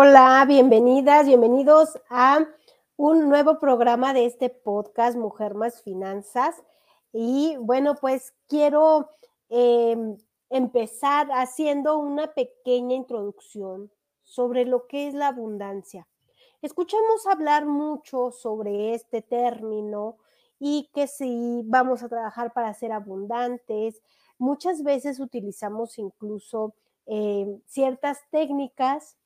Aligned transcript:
Hola, 0.00 0.44
bienvenidas, 0.46 1.26
bienvenidos 1.26 1.98
a 2.08 2.46
un 2.96 3.28
nuevo 3.28 3.58
programa 3.58 4.14
de 4.14 4.26
este 4.26 4.48
podcast 4.48 5.18
Mujer 5.18 5.54
más 5.56 5.82
Finanzas. 5.82 6.54
Y 7.12 7.56
bueno, 7.58 7.96
pues 7.96 8.32
quiero 8.46 9.10
em, 9.48 10.16
empezar 10.50 11.26
haciendo 11.32 11.98
una 11.98 12.32
pequeña 12.32 12.94
introducción 12.94 13.90
sobre 14.22 14.66
lo 14.66 14.86
que 14.86 15.08
es 15.08 15.14
la 15.14 15.26
abundancia. 15.26 16.06
Escuchamos 16.62 17.26
hablar 17.26 17.66
mucho 17.66 18.30
sobre 18.30 18.94
este 18.94 19.20
término 19.20 20.18
y 20.60 20.90
que 20.94 21.08
si 21.08 21.62
vamos 21.66 22.04
a 22.04 22.08
trabajar 22.08 22.52
para 22.52 22.72
ser 22.72 22.92
abundantes, 22.92 24.00
muchas 24.38 24.84
veces 24.84 25.18
utilizamos 25.18 25.98
incluso 25.98 26.76
em, 27.04 27.60
ciertas 27.66 28.20
técnicas 28.30 29.16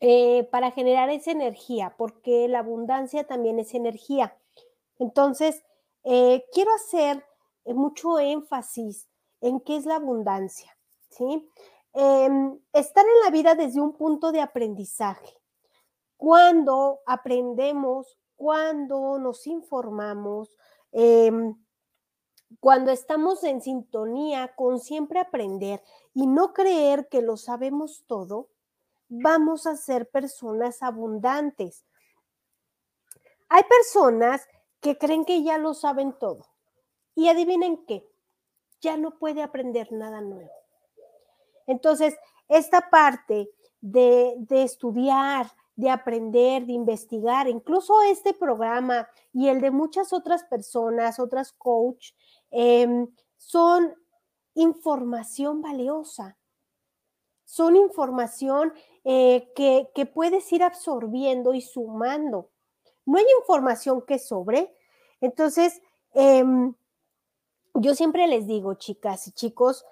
eh, 0.00 0.48
para 0.52 0.70
generar 0.70 1.10
esa 1.10 1.32
energía, 1.32 1.94
porque 1.98 2.46
la 2.46 2.60
abundancia 2.60 3.26
también 3.26 3.58
es 3.58 3.74
energía. 3.74 4.36
Entonces, 4.98 5.64
eh, 6.04 6.44
quiero 6.52 6.72
hacer 6.74 7.24
eh, 7.64 7.74
mucho 7.74 8.18
énfasis 8.18 9.08
en 9.40 9.60
qué 9.60 9.76
es 9.76 9.86
la 9.86 9.96
abundancia, 9.96 10.76
¿sí? 11.10 11.48
Em, 11.94 12.58
estar 12.72 13.04
en 13.04 13.20
la 13.24 13.30
vida 13.30 13.54
desde 13.54 13.80
un 13.80 13.92
punto 13.94 14.30
de 14.30 14.40
aprendizaje. 14.40 15.34
Cuando 16.16 17.00
aprendemos, 17.06 18.18
cuando 18.36 19.18
nos 19.18 19.46
informamos, 19.48 20.56
em, 20.92 21.56
cuando 22.60 22.90
estamos 22.92 23.42
en 23.44 23.60
sintonía 23.62 24.54
con 24.54 24.78
siempre 24.80 25.18
aprender 25.18 25.82
y 26.14 26.26
no 26.26 26.52
creer 26.52 27.08
que 27.08 27.20
lo 27.20 27.36
sabemos 27.36 28.04
todo, 28.06 28.48
vamos 29.08 29.66
a 29.66 29.76
ser 29.76 30.08
personas 30.08 30.82
abundantes. 30.82 31.84
Hay 33.48 33.62
personas 33.64 34.46
que 34.80 34.96
creen 34.98 35.24
que 35.24 35.42
ya 35.42 35.58
lo 35.58 35.74
saben 35.74 36.12
todo. 36.12 36.46
Y 37.14 37.28
adivinen 37.28 37.84
qué, 37.84 38.08
ya 38.80 38.96
no 38.96 39.18
puede 39.18 39.42
aprender 39.42 39.90
nada 39.92 40.20
nuevo. 40.20 40.52
Entonces, 41.66 42.16
esta 42.48 42.88
parte 42.90 43.50
de, 43.80 44.36
estudiar, 44.50 45.50
de 45.76 45.90
aprender, 45.90 46.64
de 46.64 46.72
investigar, 46.72 47.48
incluso 47.48 48.02
este 48.02 48.32
programa 48.34 49.08
y 49.32 49.48
el 49.48 49.60
de 49.60 49.70
muchas 49.70 50.12
otras 50.12 50.44
personas, 50.44 51.18
otras 51.18 51.52
coach, 51.52 52.12
em, 52.50 53.06
son 53.36 53.94
información 54.54 55.60
valiosa. 55.60 56.37
Son 57.48 57.76
información 57.76 58.74
eh, 59.04 59.50
que, 59.56 60.04
puedes 60.04 60.52
ir 60.52 60.62
absorbiendo 60.62 61.54
y 61.54 61.62
sumando. 61.62 62.50
No 63.06 63.16
hay 63.16 63.24
información 63.40 64.02
que 64.02 64.18
sobre. 64.18 64.76
Entonces, 65.22 65.80
em, 66.12 66.74
yo 67.72 67.94
siempre 67.94 68.26
les 68.26 68.46
digo, 68.46 68.74
chicas 68.74 69.28
y 69.28 69.32
chicos, 69.32 69.86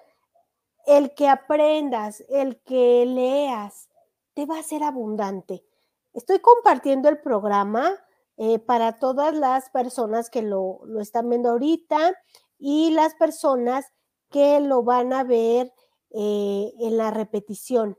el 0.85 1.15
que 1.15 1.27
aprendas, 1.27 2.23
el 2.29 2.61
que 2.61 3.07
leas, 3.07 3.89
te 4.35 4.45
va 4.45 4.59
a 4.59 4.63
ser 4.63 4.83
abundante. 4.83 5.65
Estoy 6.13 6.37
compartiendo 6.37 7.09
el 7.09 7.19
programa 7.19 7.91
eh, 8.37 8.59
para 8.59 8.99
todas 8.99 9.33
las 9.33 9.71
personas 9.71 10.29
que 10.29 10.43
lo, 10.43 10.81
lo, 10.85 11.01
están 11.01 11.27
viendo 11.27 11.49
ahorita 11.49 12.13
y 12.59 12.91
las 12.91 13.15
personas 13.15 13.87
que 14.29 14.59
lo 14.59 14.83
van 14.83 15.11
a 15.11 15.23
ver 15.23 15.73
eh, 16.11 16.73
en 16.79 16.95
la 16.95 17.11
repetición. 17.11 17.97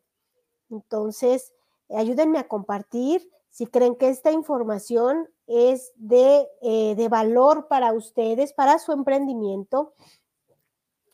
Entonces, 0.70 1.52
ayúdenme 1.90 2.38
a 2.38 2.48
compartir 2.48 3.30
si 3.50 3.66
creen 3.66 3.96
que 3.96 4.08
esta 4.08 4.32
información 4.32 5.28
es 5.46 5.92
de, 5.96 6.48
eh, 6.62 6.94
de 6.96 7.08
valor 7.08 7.68
para 7.68 7.92
ustedes, 7.92 8.54
para 8.54 8.78
su 8.78 8.92
emprendimiento. 8.92 9.92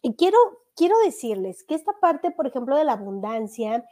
Y 0.03 0.15
quiero, 0.15 0.39
quiero 0.77 0.97
decirles 1.01 1.65
que 1.65 1.75
esta 1.75 1.99
parte, 1.99 2.31
por 2.31 2.47
ejemplo, 2.47 2.77
de 2.77 2.85
la 2.85 2.93
abundancia, 2.93 3.85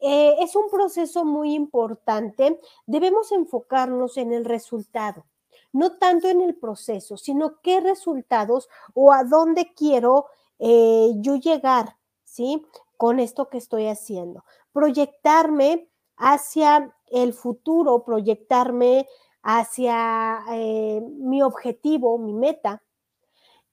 eh, 0.00 0.34
es 0.40 0.56
un 0.56 0.68
proceso 0.70 1.24
muy 1.24 1.54
importante. 1.54 2.60
Debemos 2.86 3.30
enfocarnos 3.30 4.16
en 4.16 4.32
el 4.32 4.44
resultado, 4.44 5.24
no 5.72 5.98
tanto 5.98 6.28
en 6.28 6.40
el 6.40 6.56
proceso, 6.56 7.16
sino 7.16 7.60
qué 7.60 7.80
resultados 7.80 8.68
o 8.92 9.12
a 9.12 9.22
dónde 9.22 9.72
quiero 9.72 10.26
yo 10.62 11.36
llegar, 11.36 11.96
¿sí? 12.30 12.64
Con 12.96 13.18
esto 13.18 13.48
que 13.48 13.58
estoy 13.58 13.88
haciendo 13.88 14.44
proyectarme 14.72 15.88
hacia 16.16 16.94
el 17.06 17.32
futuro, 17.32 18.04
proyectarme 18.04 19.08
hacia 19.42 20.40
eh, 20.52 21.00
mi 21.18 21.42
objetivo, 21.42 22.18
mi 22.18 22.32
meta. 22.32 22.82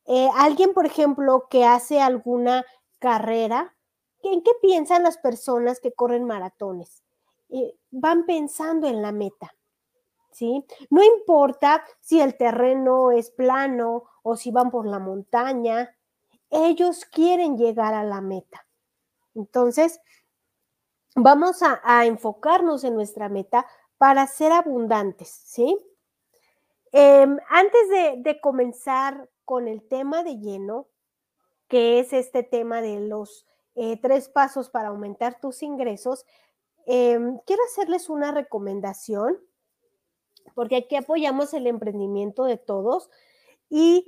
Eh, 0.06 0.30
alguien, 0.36 0.74
por 0.74 0.86
ejemplo, 0.86 1.48
que 1.50 1.66
hace 1.66 2.02
alguna 2.02 2.66
carrera, 3.00 3.76
¿en 4.24 4.42
qué 4.42 4.52
piensan 4.62 5.04
las 5.04 5.18
personas 5.18 5.80
que 5.80 5.92
corren 5.92 6.26
maratones? 6.26 7.04
Eh, 7.50 7.76
van 7.92 8.26
pensando 8.26 8.88
en 8.88 9.02
la 9.02 9.12
meta, 9.12 9.54
¿sí? 10.32 10.66
No 10.90 11.04
importa 11.04 11.84
si 12.00 12.22
el 12.22 12.38
terreno 12.38 13.12
es 13.12 13.30
plano 13.30 14.06
o 14.24 14.36
si 14.36 14.52
van 14.52 14.72
por 14.72 14.88
la 14.88 15.00
montaña, 15.00 15.97
ellos 16.50 17.06
quieren 17.06 17.58
llegar 17.58 17.94
a 17.94 18.04
la 18.04 18.22
meta. 18.22 18.66
Entonces, 19.36 20.00
vamos 21.16 21.62
a, 21.62 22.06
enfocarnos 22.06 22.84
en 22.84 22.96
nuestra 22.96 23.30
meta 23.30 23.66
para 23.98 24.28
ser 24.28 24.52
abundantes, 24.52 25.30
¿sí? 25.30 25.78
Em, 26.92 27.38
antes 27.50 28.24
de, 28.24 28.40
comenzar 28.42 29.30
con 29.46 29.68
el 29.68 29.88
tema 29.88 30.24
de 30.24 30.38
lleno, 30.38 30.88
que 31.68 32.00
es 32.00 32.14
este 32.14 32.44
tema 32.44 32.82
de 32.82 33.00
los 33.00 33.46
eh, 33.76 34.00
tres 34.02 34.30
pasos 34.30 34.70
para 34.70 34.90
aumentar 34.90 35.40
tus 35.40 35.64
ingresos, 35.64 36.26
em, 36.86 37.40
quiero 37.46 37.64
hacerles 37.66 38.10
una 38.10 38.32
recomendación, 38.32 39.38
porque 40.56 40.78
aquí 40.78 40.96
apoyamos 40.96 41.54
el 41.54 41.68
emprendimiento 41.68 42.46
de 42.46 42.58
todos 42.58 43.10
y 43.70 44.08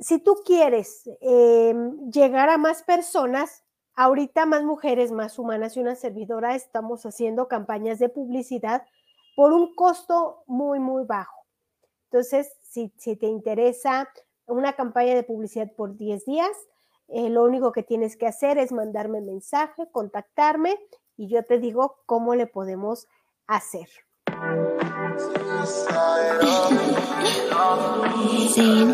si 0.00 0.18
tú 0.18 0.36
quieres 0.44 1.08
em, 1.20 2.10
llegar 2.10 2.48
a 2.48 2.58
más 2.58 2.82
personas, 2.82 3.62
Ahorita 4.00 4.46
más 4.46 4.62
mujeres, 4.62 5.12
más 5.12 5.38
humanas 5.38 5.76
y 5.76 5.80
una 5.80 5.94
servidora 5.94 6.54
estamos 6.54 7.04
haciendo 7.04 7.48
campañas 7.48 7.98
de 7.98 8.08
publicidad 8.08 8.86
por 9.36 9.52
un 9.52 9.74
costo 9.74 10.42
muy, 10.46 10.78
muy 10.78 11.04
bajo. 11.04 11.44
Entonces, 12.04 12.50
si, 12.62 12.88
te 12.88 13.26
interesa 13.26 14.08
una 14.46 14.72
campaña 14.74 15.14
de 15.14 15.22
publicidad 15.22 15.70
por 15.76 15.98
10 15.98 16.24
días, 16.24 16.50
eh, 17.08 17.28
lo 17.28 17.44
único 17.44 17.72
que 17.72 17.82
tienes 17.82 18.16
que 18.16 18.26
hacer 18.26 18.56
es 18.56 18.72
mandarme 18.72 19.20
mensaje, 19.20 19.90
contactarme 19.92 20.78
y 21.18 21.28
yo 21.28 21.44
te 21.44 21.58
digo 21.58 21.98
cómo 22.06 22.34
le 22.34 22.46
podemos 22.46 23.06
hacer. 23.46 23.88
Si 28.50 28.90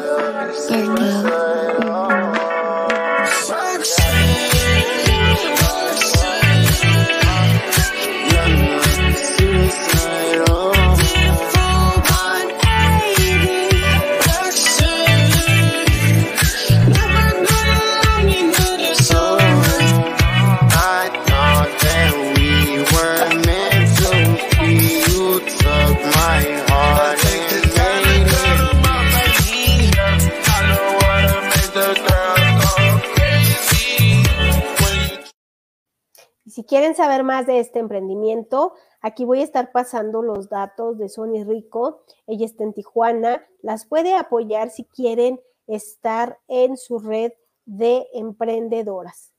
quieren 36.66 36.94
saber 36.94 37.24
más 37.24 37.46
de 37.46 37.60
este 37.60 37.78
emprendimiento, 37.78 38.74
aquí 39.00 39.24
voy 39.24 39.40
a 39.40 39.44
estar 39.44 39.72
pasando 39.72 40.22
los 40.22 40.48
datos 40.48 40.98
de 40.98 41.08
Sony 41.08 41.44
Rico. 41.46 42.02
Ella 42.26 42.46
está 42.46 42.64
en 42.64 42.74
Tijuana. 42.74 43.46
Las 43.62 43.86
puede 43.86 44.14
apoyar 44.14 44.70
si 44.70 44.84
quieren 44.84 45.40
estar 45.66 46.38
en 46.48 46.76
su 46.76 46.98
red 46.98 47.32
de 47.64 48.06
emprendedoras. 48.12 49.32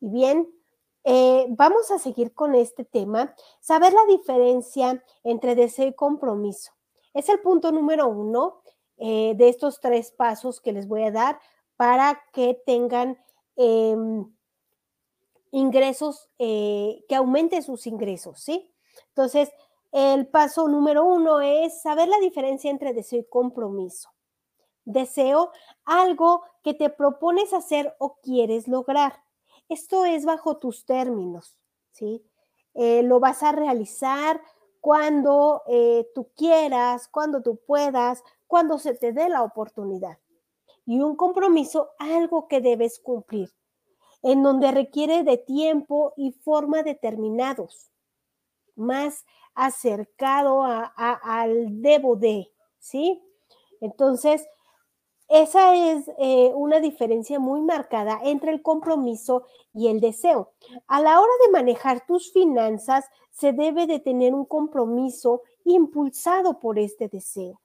Y 0.00 0.10
bien, 0.10 0.48
eh, 1.04 1.46
vamos 1.50 1.90
a 1.90 1.98
seguir 1.98 2.34
con 2.34 2.54
este 2.54 2.84
tema. 2.84 3.34
Saber 3.60 3.92
la 3.92 4.04
diferencia 4.06 5.02
entre 5.24 5.54
deseo 5.54 5.88
y 5.88 5.94
compromiso. 5.94 6.72
Es 7.14 7.28
el 7.28 7.40
punto 7.40 7.72
número 7.72 8.08
uno 8.08 8.62
eh, 8.96 9.34
de 9.36 9.48
estos 9.48 9.80
tres 9.80 10.12
pasos 10.12 10.60
que 10.60 10.72
les 10.72 10.88
voy 10.88 11.04
a 11.04 11.12
dar 11.12 11.40
para 11.76 12.22
que 12.32 12.60
tengan... 12.64 13.18
Em, 13.56 14.26
ingresos, 15.50 16.28
eh, 16.38 17.04
que 17.08 17.14
aumente 17.14 17.62
sus 17.62 17.86
ingresos, 17.86 18.40
¿sí? 18.40 18.70
Entonces, 19.08 19.50
el 19.92 20.26
paso 20.28 20.68
número 20.68 21.04
uno 21.04 21.40
es 21.40 21.82
saber 21.82 22.08
la 22.08 22.18
diferencia 22.18 22.70
entre 22.70 22.92
deseo 22.92 23.20
y 23.20 23.28
compromiso. 23.28 24.10
Deseo 24.84 25.50
algo 25.84 26.42
que 26.62 26.74
te 26.74 26.90
propones 26.90 27.52
hacer 27.52 27.94
o 27.98 28.18
quieres 28.22 28.68
lograr. 28.68 29.22
Esto 29.68 30.04
es 30.04 30.24
bajo 30.24 30.58
tus 30.58 30.84
términos, 30.84 31.58
¿sí? 31.92 32.24
Eh, 32.74 33.02
lo 33.02 33.20
vas 33.20 33.42
a 33.42 33.52
realizar 33.52 34.40
cuando 34.80 35.62
eh, 35.66 36.08
tú 36.14 36.30
quieras, 36.36 37.08
cuando 37.08 37.42
tú 37.42 37.56
puedas, 37.66 38.22
cuando 38.46 38.78
se 38.78 38.94
te 38.94 39.12
dé 39.12 39.28
la 39.28 39.42
oportunidad. 39.42 40.18
Y 40.86 41.00
un 41.00 41.16
compromiso, 41.16 41.90
algo 41.98 42.48
que 42.48 42.60
debes 42.60 42.98
cumplir, 42.98 43.50
en 44.22 44.42
donde 44.42 44.72
requiere 44.72 45.22
de 45.22 45.38
tiempo 45.38 46.12
y 46.16 46.32
forma 46.32 46.82
determinados, 46.82 47.90
más 48.76 49.24
acercado 49.54 50.62
al 50.64 51.82
debo 51.82 52.16
de, 52.16 52.52
¿sí? 52.78 53.22
Entonces, 53.80 54.46
esa 55.28 55.76
es 55.76 56.10
eh, 56.18 56.52
una 56.54 56.80
diferencia 56.80 57.38
muy 57.38 57.60
marcada 57.60 58.18
entre 58.24 58.50
el 58.50 58.62
compromiso 58.62 59.44
y 59.74 59.88
el 59.88 60.00
deseo. 60.00 60.52
A 60.86 61.00
la 61.02 61.20
hora 61.20 61.32
de 61.44 61.52
manejar 61.52 62.06
tus 62.06 62.32
finanzas, 62.32 63.04
se 63.30 63.52
debe 63.52 63.86
de 63.86 64.00
tener 64.00 64.34
un 64.34 64.46
compromiso 64.46 65.42
impulsado 65.64 66.58
por 66.58 66.78
este 66.78 67.08
deseo. 67.08 67.60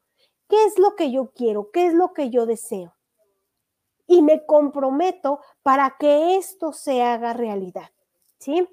¿Qué 0.49 0.65
es 0.65 0.77
lo 0.77 0.95
que 0.95 1.09
yo 1.09 1.31
quiero? 1.31 1.71
¿Qué 1.71 1.87
es 1.87 1.93
lo 1.93 2.13
que 2.13 2.29
yo 2.29 2.45
deseo? 2.45 2.93
Y 4.07 4.21
me 4.21 4.45
comprometo 4.45 5.39
para 5.61 5.95
que 5.97 6.35
esto 6.35 6.73
se 6.73 7.01
haga 7.03 7.33
realidad. 7.33 7.89
¿Sí? 8.37 8.67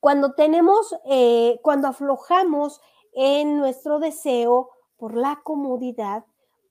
cuando 0.00 0.34
tenemos, 0.34 0.96
eh, 1.04 1.60
cuando 1.62 1.86
aflojamos 1.86 2.80
en 3.12 3.56
nuestro 3.56 4.00
deseo, 4.00 4.70
por 4.96 5.16
la 5.16 5.40
comodidad, 5.42 6.24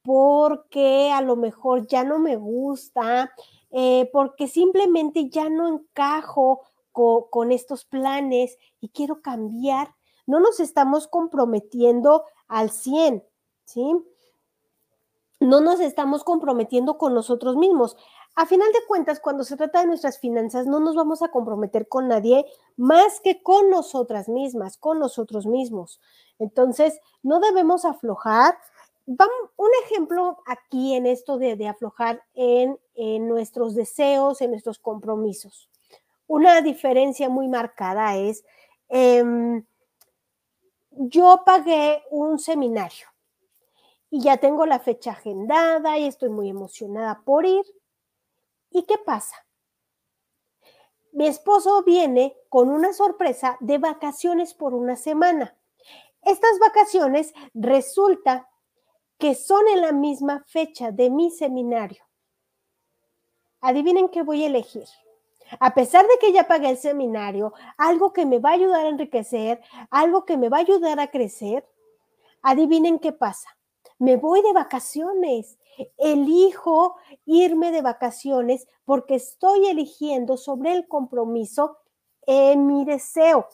porque 0.03 1.11
a 1.11 1.21
lo 1.21 1.35
mejor 1.35 1.87
ya 1.87 2.03
no 2.03 2.19
me 2.19 2.35
gusta, 2.35 3.31
eh, 3.71 4.09
porque 4.11 4.47
simplemente 4.47 5.29
ya 5.29 5.49
no 5.49 5.67
encajo 5.67 6.61
con 6.91 7.51
estos 7.51 7.83
planes 7.83 8.57
y 8.79 8.89
quiero 8.89 9.21
cambiar. 9.21 9.93
No 10.25 10.39
nos 10.39 10.59
estamos 10.59 11.07
comprometiendo 11.07 12.23
al 12.47 12.69
100, 12.69 13.23
¿sí? 13.65 13.83
No 15.39 15.59
nos 15.59 15.79
estamos 15.79 16.23
comprometiendo 16.23 16.97
con 16.97 17.13
nosotros 17.13 17.57
mismos. 17.57 17.97
A 18.35 18.45
final 18.45 18.71
de 18.71 18.85
cuentas, 18.87 19.19
cuando 19.19 19.43
se 19.43 19.57
trata 19.57 19.81
de 19.81 19.87
nuestras 19.87 20.19
finanzas, 20.19 20.65
no 20.65 20.79
nos 20.79 20.95
vamos 20.95 21.21
a 21.21 21.29
comprometer 21.29 21.87
con 21.87 22.07
nadie 22.07 22.45
más 22.77 23.19
que 23.21 23.41
con 23.41 23.69
nosotras 23.69 24.29
mismas, 24.29 24.77
con 24.77 24.99
nosotros 24.99 25.45
mismos. 25.45 25.99
Entonces, 26.39 26.99
no 27.23 27.39
debemos 27.39 27.85
aflojar. 27.85 28.57
Vamos, 29.05 29.35
un 29.57 29.69
ejemplo 29.85 30.39
aquí 30.45 30.95
en 30.95 31.05
esto 31.05 31.37
de, 31.37 31.67
aflojar 31.67 32.23
en, 32.33 32.77
nuestros 33.27 33.75
deseos, 33.75 34.41
en 34.41 34.51
nuestros 34.51 34.79
compromisos. 34.79 35.69
Una 36.27 36.61
diferencia 36.61 37.29
muy 37.29 37.47
marcada 37.47 38.17
es, 38.17 38.43
em, 38.89 39.63
yo 40.91 41.43
pagué 41.45 42.03
un 42.09 42.39
seminario 42.39 43.14
y 44.15 44.21
ya 44.21 44.37
tengo 44.37 44.65
la 44.65 44.79
fecha 44.79 45.11
agendada 45.11 45.97
y 45.97 46.05
estoy 46.05 46.29
muy 46.29 46.47
emocionada 46.47 47.21
por 47.25 47.45
ir. 47.45 47.65
¿Y 48.69 48.83
qué 48.83 48.97
pasa? 48.97 49.35
Mi 51.11 51.27
esposo 51.27 51.83
viene 51.83 52.33
con 52.47 52.69
una 52.69 52.93
sorpresa 52.93 53.57
de 53.59 53.77
vacaciones 53.77 54.53
por 54.53 54.73
una 54.73 54.95
semana. 54.95 55.57
Estas 56.21 56.57
vacaciones 56.59 57.33
resulta 57.53 58.49
que 59.17 59.35
son 59.35 59.67
en 59.67 59.81
la 59.81 59.91
misma 59.91 60.45
fecha 60.47 60.91
de 60.91 61.09
mi 61.09 61.29
seminario. 61.29 62.05
Adivinen 63.59 64.07
qué 64.07 64.23
voy 64.23 64.45
a 64.45 64.47
elegir. 64.47 64.87
A 65.59 65.73
pesar 65.73 66.07
de 66.07 66.17
que 66.21 66.31
ya 66.31 66.47
pagué 66.47 66.69
el 66.69 66.77
seminario, 66.77 67.53
algo 67.77 68.13
que 68.13 68.25
me 68.25 68.39
va 68.39 68.51
a 68.51 68.53
ayudar 68.53 68.85
a 68.85 68.89
enriquecer, 68.89 69.61
algo 69.89 70.23
que 70.23 70.37
me 70.37 70.47
va 70.47 70.59
a 70.59 70.61
ayudar 70.61 71.01
a 71.01 71.11
crecer, 71.11 71.67
adivinen 72.41 72.97
qué 72.97 73.11
pasa. 73.11 73.49
Me 73.99 74.17
voy 74.17 74.41
de 74.41 74.53
vacaciones. 74.53 75.57
Elijo 75.97 76.95
irme 77.25 77.71
de 77.71 77.81
vacaciones 77.81 78.67
porque 78.85 79.15
estoy 79.15 79.67
eligiendo 79.67 80.37
sobre 80.37 80.73
el 80.73 80.87
compromiso 80.87 81.77
en 82.25 82.67
mi 82.67 82.85
deseo. 82.85 83.47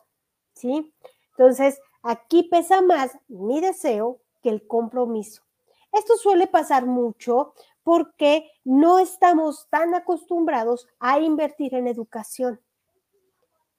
¿Sí? 0.54 0.94
Entonces, 1.32 1.80
Aquí 2.04 2.44
pesa 2.44 2.82
más 2.82 3.18
mi 3.28 3.62
deseo 3.62 4.22
que 4.42 4.50
el 4.50 4.66
compromiso. 4.66 5.44
Esto 5.92 6.16
suele 6.18 6.48
pasar 6.48 6.86
mucho 6.86 7.54
porque 7.84 8.50
no 8.64 8.98
estamos 8.98 9.68
tan 9.70 9.94
acostumbrados 9.94 10.88
a 11.00 11.20
invertir 11.20 11.76
en 11.76 11.88
educación. 11.88 12.60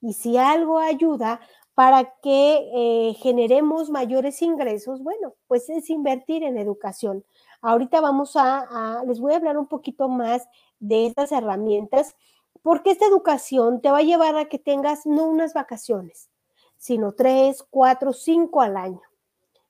Y 0.01 0.15
si 0.15 0.37
algo 0.37 0.79
ayuda 0.79 1.41
para 1.75 2.05
que 2.21 2.71
eh, 2.75 3.15
generemos 3.15 3.89
mayores 3.89 4.43
ingresos, 4.43 5.03
bueno, 5.03 5.35
pues 5.47 5.71
es 5.71 5.89
invertir 5.89 6.43
en 6.43 6.59
educación. 6.59 7.25
Ahorita 7.63 8.01
vamos 8.01 8.33
a, 8.37 9.03
les 9.07 9.21
voy 9.21 9.33
a 9.33 9.37
hablar 9.37 9.57
un 9.57 9.67
poquito 9.67 10.09
más 10.09 10.47
de 10.81 11.07
estas 11.07 11.33
herramientas, 11.33 12.15
porque 12.63 12.91
esta 12.91 13.07
educación 13.07 13.81
te 13.81 13.91
va 13.91 13.99
a 13.99 14.03
llevar 14.03 14.37
a 14.37 14.47
que 14.47 14.59
tengas 14.59 15.07
no 15.07 15.25
unas 15.25 15.55
vacaciones, 15.55 16.29
sino 16.77 17.13
tres, 17.13 17.65
cuatro, 17.71 18.13
cinco 18.13 18.61
al 18.61 18.77
año. 18.77 19.01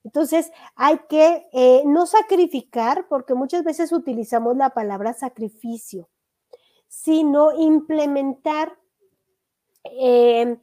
Entonces, 0.04 0.50
hay 0.74 0.98
que 1.08 1.48
eh, 1.52 1.82
no 1.86 2.06
sacrificar, 2.06 3.06
porque 3.08 3.34
muchas 3.34 3.62
veces 3.62 3.92
utilizamos 3.92 4.56
la 4.56 4.70
palabra 4.70 5.12
sacrificio, 5.12 6.08
sino 6.88 7.52
implementar 7.52 8.76
eh, 9.84 10.58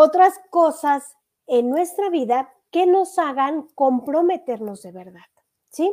otras 0.00 0.40
cosas 0.50 1.16
en 1.48 1.70
nuestra 1.70 2.08
vida 2.08 2.54
que 2.70 2.86
nos 2.86 3.18
hagan 3.18 3.66
comprometernos 3.74 4.82
de 4.82 4.92
verdad. 4.92 5.26
¿Sí? 5.70 5.92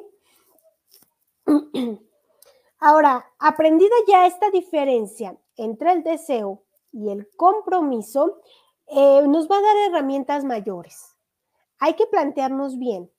Ahora, 2.79 3.25
aprendida 3.39 3.95
ya 4.07 4.27
esta 4.27 4.51
diferencia 4.51 5.35
entre 5.57 5.91
el 5.91 6.03
deseo 6.03 6.61
y 6.91 7.09
el 7.09 7.27
compromiso, 7.35 8.41
eh, 8.85 9.23
nos 9.27 9.49
va 9.49 9.57
a 9.57 9.61
dar 9.61 9.77
herramientas 9.89 10.43
mayores. 10.43 11.15
Hay 11.79 11.95
que 11.95 12.05
plantearnos 12.05 12.77
bien, 12.77 13.11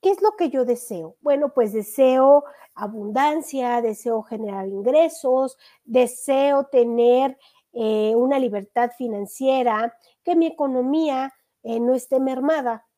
¿qué 0.00 0.10
es 0.10 0.22
lo 0.22 0.36
que 0.36 0.50
yo 0.50 0.64
deseo? 0.64 1.16
Bueno, 1.20 1.52
pues 1.52 1.72
deseo 1.72 2.44
abundancia, 2.76 3.82
deseo 3.82 4.22
generar 4.22 4.68
ingresos, 4.68 5.58
deseo 5.84 6.66
tener 6.66 7.36
eh, 7.80 8.16
una 8.16 8.40
libertad 8.40 8.90
financiera, 8.98 9.96
que 10.24 10.34
mi 10.34 10.46
economía 10.46 11.32
eh, 11.62 11.78
no 11.78 11.94
esté 11.94 12.18
mermada. 12.18 12.88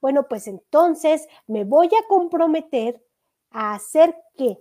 Bueno, 0.00 0.28
pues 0.28 0.48
entonces 0.48 1.28
me 1.46 1.64
voy 1.64 1.88
a 1.88 2.08
comprometer 2.08 3.04
a 3.50 3.74
hacer 3.74 4.16
qué? 4.34 4.58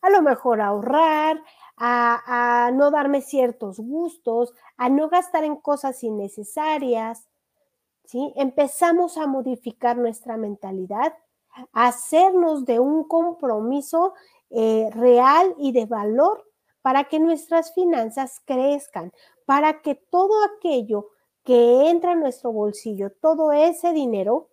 A 0.00 0.10
lo 0.10 0.22
mejor 0.22 0.60
ahorrar, 0.60 1.42
a, 1.76 2.70
no 2.72 2.92
darme 2.92 3.20
ciertos 3.20 3.80
gustos, 3.80 4.54
a 4.76 4.88
no 4.88 5.08
gastar 5.08 5.42
en 5.42 5.56
cosas 5.56 6.04
innecesarias. 6.04 7.26
¿sí? 8.04 8.32
Empezamos 8.36 9.18
a 9.18 9.26
modificar 9.26 9.96
nuestra 9.96 10.36
mentalidad, 10.36 11.14
a 11.72 11.88
hacernos 11.88 12.64
de 12.64 12.78
un 12.78 13.08
compromiso 13.08 14.14
eh, 14.50 14.88
real 14.92 15.52
y 15.58 15.72
de 15.72 15.86
valor 15.86 16.49
para 16.82 17.04
que 17.04 17.18
nuestras 17.18 17.74
finanzas 17.74 18.40
crezcan, 18.44 19.12
para 19.44 19.82
que 19.82 19.94
todo 19.94 20.32
aquello 20.44 21.08
que 21.44 21.88
entra 21.90 22.12
en 22.12 22.20
nuestro 22.20 22.52
bolsillo, 22.52 23.10
todo 23.20 23.52
ese 23.52 23.92
dinero, 23.92 24.48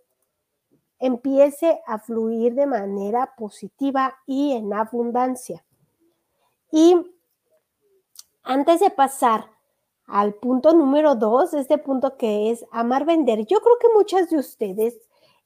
empiece 0.99 1.79
a 1.85 1.99
fluir 1.99 2.55
de 2.55 2.65
manera 2.65 3.35
positiva 3.37 4.17
y 4.25 4.53
en 4.53 4.73
abundancia. 4.73 5.63
Y 6.71 6.95
antes 8.43 8.79
de 8.79 8.89
pasar 8.89 9.51
al 10.05 10.33
punto 10.35 10.73
número 10.73 11.15
dos, 11.15 11.53
este 11.53 11.77
punto 11.77 12.17
que 12.17 12.49
es 12.49 12.65
amar 12.71 13.05
vender, 13.05 13.45
yo 13.45 13.59
creo 13.59 13.77
que 13.79 13.89
muchas 13.93 14.29
de 14.29 14.37
ustedes 14.37 14.97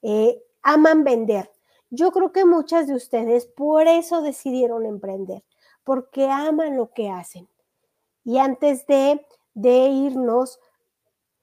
eh, 0.02 0.42
aman 0.62 1.04
vender. 1.04 1.52
Yo 1.90 2.12
creo 2.12 2.32
que 2.32 2.46
muchas 2.46 2.88
de 2.88 2.96
ustedes 2.96 3.46
por 3.46 3.88
eso 3.88 4.22
decidieron 4.22 4.86
emprender, 4.86 5.44
porque 5.84 6.30
aman 6.30 6.78
lo 6.78 6.92
que 6.92 7.10
hacen. 7.10 7.48
Y 8.24 8.38
antes 8.38 8.86
de, 8.88 9.26
irnos 9.56 10.60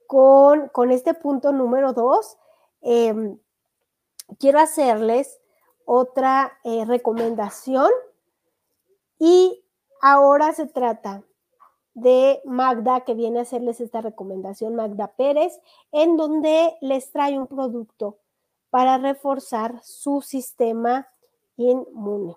con, 0.07 0.71
este 0.90 1.14
punto 1.14 1.52
número 1.52 1.92
dos, 1.92 2.38
em, 2.80 3.38
quiero 4.38 4.61
hacerles 4.61 5.40
otra 5.85 6.59
eh, 6.64 6.85
recomendación 6.85 7.90
y 9.18 9.64
ahora 10.00 10.52
se 10.52 10.66
trata 10.66 11.25
de 11.95 12.40
Magda, 12.45 13.00
que 13.00 13.14
viene 13.14 13.40
a 13.40 13.42
hacerles 13.42 13.80
esta 13.80 14.00
recomendación, 14.00 14.76
Magda 14.76 15.09
Pérez, 15.09 15.61
en 15.90 16.16
donde 16.16 16.76
les 16.80 17.11
trae 17.11 17.37
un 17.38 17.49
producto 17.49 18.18
para 18.71 18.99
reforzar 18.99 19.80
su 19.83 20.21
sistema 20.21 21.09
inmune. 21.57 22.37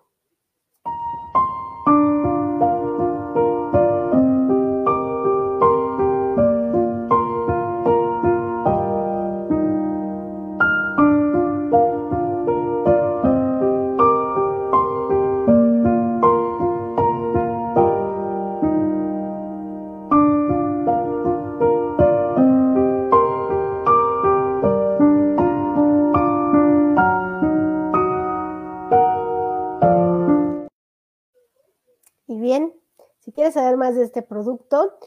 Más 33.77 33.95
de 33.95 34.03
este 34.03 34.21
producto, 34.21 34.97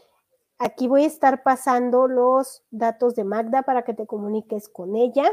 aquí 0.59 0.87
voy 0.87 1.05
a 1.05 1.09
estar 1.09 1.43
pasando 1.43 2.09
los 2.09 2.63
datos 2.71 3.15
de 3.15 3.25
Magda 3.25 3.63
para 3.63 3.83
que 3.83 3.95
te 3.95 4.07
comuniques 4.07 4.69
con 4.69 4.97
ella 4.97 5.25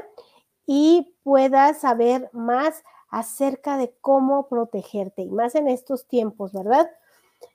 y 0.66 1.16
puedas 1.24 1.82
saber 1.82 2.30
más 2.34 2.84
acerca 3.10 3.78
de 3.78 3.94
cómo 4.02 4.48
protegerte 4.48 5.22
y 5.22 5.30
más 5.30 5.56
en 5.56 5.68
estos 5.68 6.08
tiempos, 6.08 6.54
¿verdad? 6.54 6.90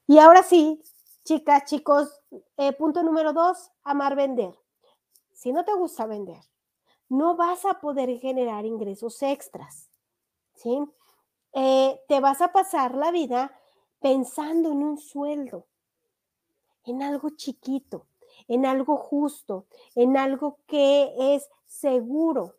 Y 0.06 0.18
ahora 0.18 0.42
sí, 0.42 0.83
chicas, 1.25 1.64
chicos, 1.64 2.21
eh, 2.56 2.73
punto 2.73 3.02
número 3.02 3.33
dos, 3.33 3.71
amar 3.83 4.16
vender. 4.16 4.54
Si 5.33 5.52
no 5.52 5.64
te 5.64 5.73
gusta 5.75 6.06
vender, 6.06 6.40
no 7.09 7.37
vas 7.37 7.64
a 7.64 7.80
poder 7.80 8.18
generar 8.18 8.64
ingresos 8.64 9.23
extras, 9.23 9.88
¿sí? 10.54 10.78
Eh, 11.52 12.00
te 12.09 12.21
vas 12.21 12.42
a 12.42 12.52
pasar 12.52 12.95
la 12.95 13.11
vida 13.11 13.50
pensando 14.00 14.71
en 14.71 14.83
un 14.83 14.99
sueldo, 14.99 15.67
en 16.85 17.03
algo 17.03 17.31
chiquito, 17.31 18.07
en 18.49 18.67
algo 18.67 18.97
justo, 18.97 19.67
en 19.95 20.17
algo 20.17 20.59
que 20.67 21.35
es 21.35 21.49
seguro, 21.65 22.57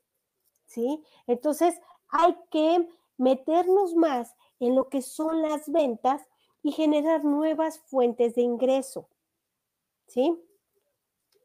¿sí? 0.65 1.03
Entonces 1.27 1.79
hay 2.09 2.35
que 2.49 2.87
meternos 3.17 3.95
más 3.95 4.35
en 4.59 4.75
lo 4.75 4.89
que 4.89 5.01
son 5.01 5.41
las 5.41 5.71
ventas 5.71 6.27
y 6.63 6.71
generar 6.71 7.23
nuevas 7.23 7.79
fuentes 7.79 8.35
de 8.35 8.41
ingreso, 8.41 9.07
¿sí? 10.07 10.37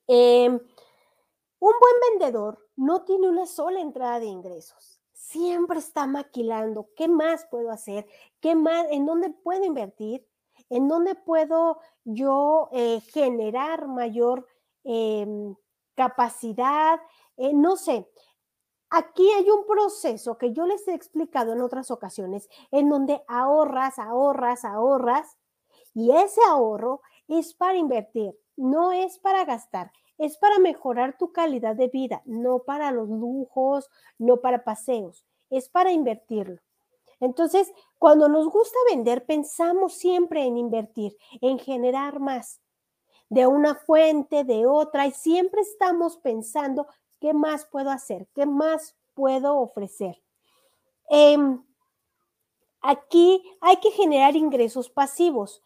Em, 0.08 0.54
un 0.54 1.72
buen 1.80 1.94
vendedor 2.10 2.58
no 2.76 3.04
tiene 3.04 3.28
una 3.28 3.46
sola 3.46 3.80
entrada 3.80 4.18
de 4.18 4.26
ingresos 4.26 5.01
siempre 5.32 5.78
está 5.78 6.06
maquilando, 6.06 6.90
¿qué 6.94 7.08
más 7.08 7.46
puedo 7.50 7.70
hacer? 7.70 8.06
¿Qué 8.40 8.54
más? 8.54 8.86
¿En 8.90 9.06
dónde 9.06 9.30
puedo 9.30 9.64
invertir? 9.64 10.26
¿En 10.68 10.88
dónde 10.88 11.14
puedo 11.14 11.80
yo 12.04 12.68
eh, 12.72 13.00
generar 13.00 13.88
mayor 13.88 14.46
em, 14.84 15.54
capacidad? 15.94 17.00
Eh, 17.36 17.52
no 17.54 17.76
sé. 17.76 18.08
Aquí 18.90 19.26
hay 19.32 19.48
un 19.48 19.66
proceso 19.66 20.36
que 20.36 20.52
yo 20.52 20.66
les 20.66 20.86
he 20.86 20.94
explicado 20.94 21.54
en 21.54 21.62
otras 21.62 21.90
ocasiones, 21.90 22.48
en 22.70 22.90
donde 22.90 23.22
ahorras, 23.26 23.98
ahorras, 23.98 24.66
ahorras, 24.66 25.38
y 25.94 26.14
ese 26.14 26.42
ahorro 26.46 27.00
es 27.26 27.54
para 27.54 27.78
invertir, 27.78 28.38
no 28.56 28.92
es 28.92 29.18
para 29.18 29.46
gastar 29.46 29.92
es 30.22 30.38
para 30.38 30.60
mejorar 30.60 31.18
tu 31.18 31.32
calidad 31.32 31.74
de 31.74 31.88
vida, 31.88 32.22
no 32.24 32.60
para 32.60 32.92
los 32.92 33.08
lujos, 33.08 33.90
no 34.18 34.40
para 34.40 34.62
paseos, 34.62 35.24
es 35.50 35.68
para 35.68 35.90
invertirlo. 35.90 36.60
Entonces, 37.18 37.72
cuando 37.98 38.28
nos 38.28 38.48
gusta 38.48 38.78
vender, 38.88 39.26
pensamos 39.26 39.94
siempre 39.94 40.44
en 40.44 40.58
invertir, 40.58 41.16
en 41.40 41.58
generar 41.58 42.20
más 42.20 42.60
de 43.30 43.48
una 43.48 43.74
fuente, 43.74 44.44
de 44.44 44.64
otra, 44.64 45.08
y 45.08 45.10
siempre 45.10 45.60
estamos 45.62 46.16
pensando 46.18 46.86
qué 47.20 47.34
más 47.34 47.64
puedo 47.64 47.90
hacer, 47.90 48.28
qué 48.32 48.46
más 48.46 48.96
puedo 49.14 49.58
ofrecer. 49.58 50.22
Em, 51.08 51.64
aquí 52.80 53.42
hay 53.60 53.78
que 53.78 53.90
generar 53.90 54.36
ingresos 54.36 54.88
pasivos 54.88 55.62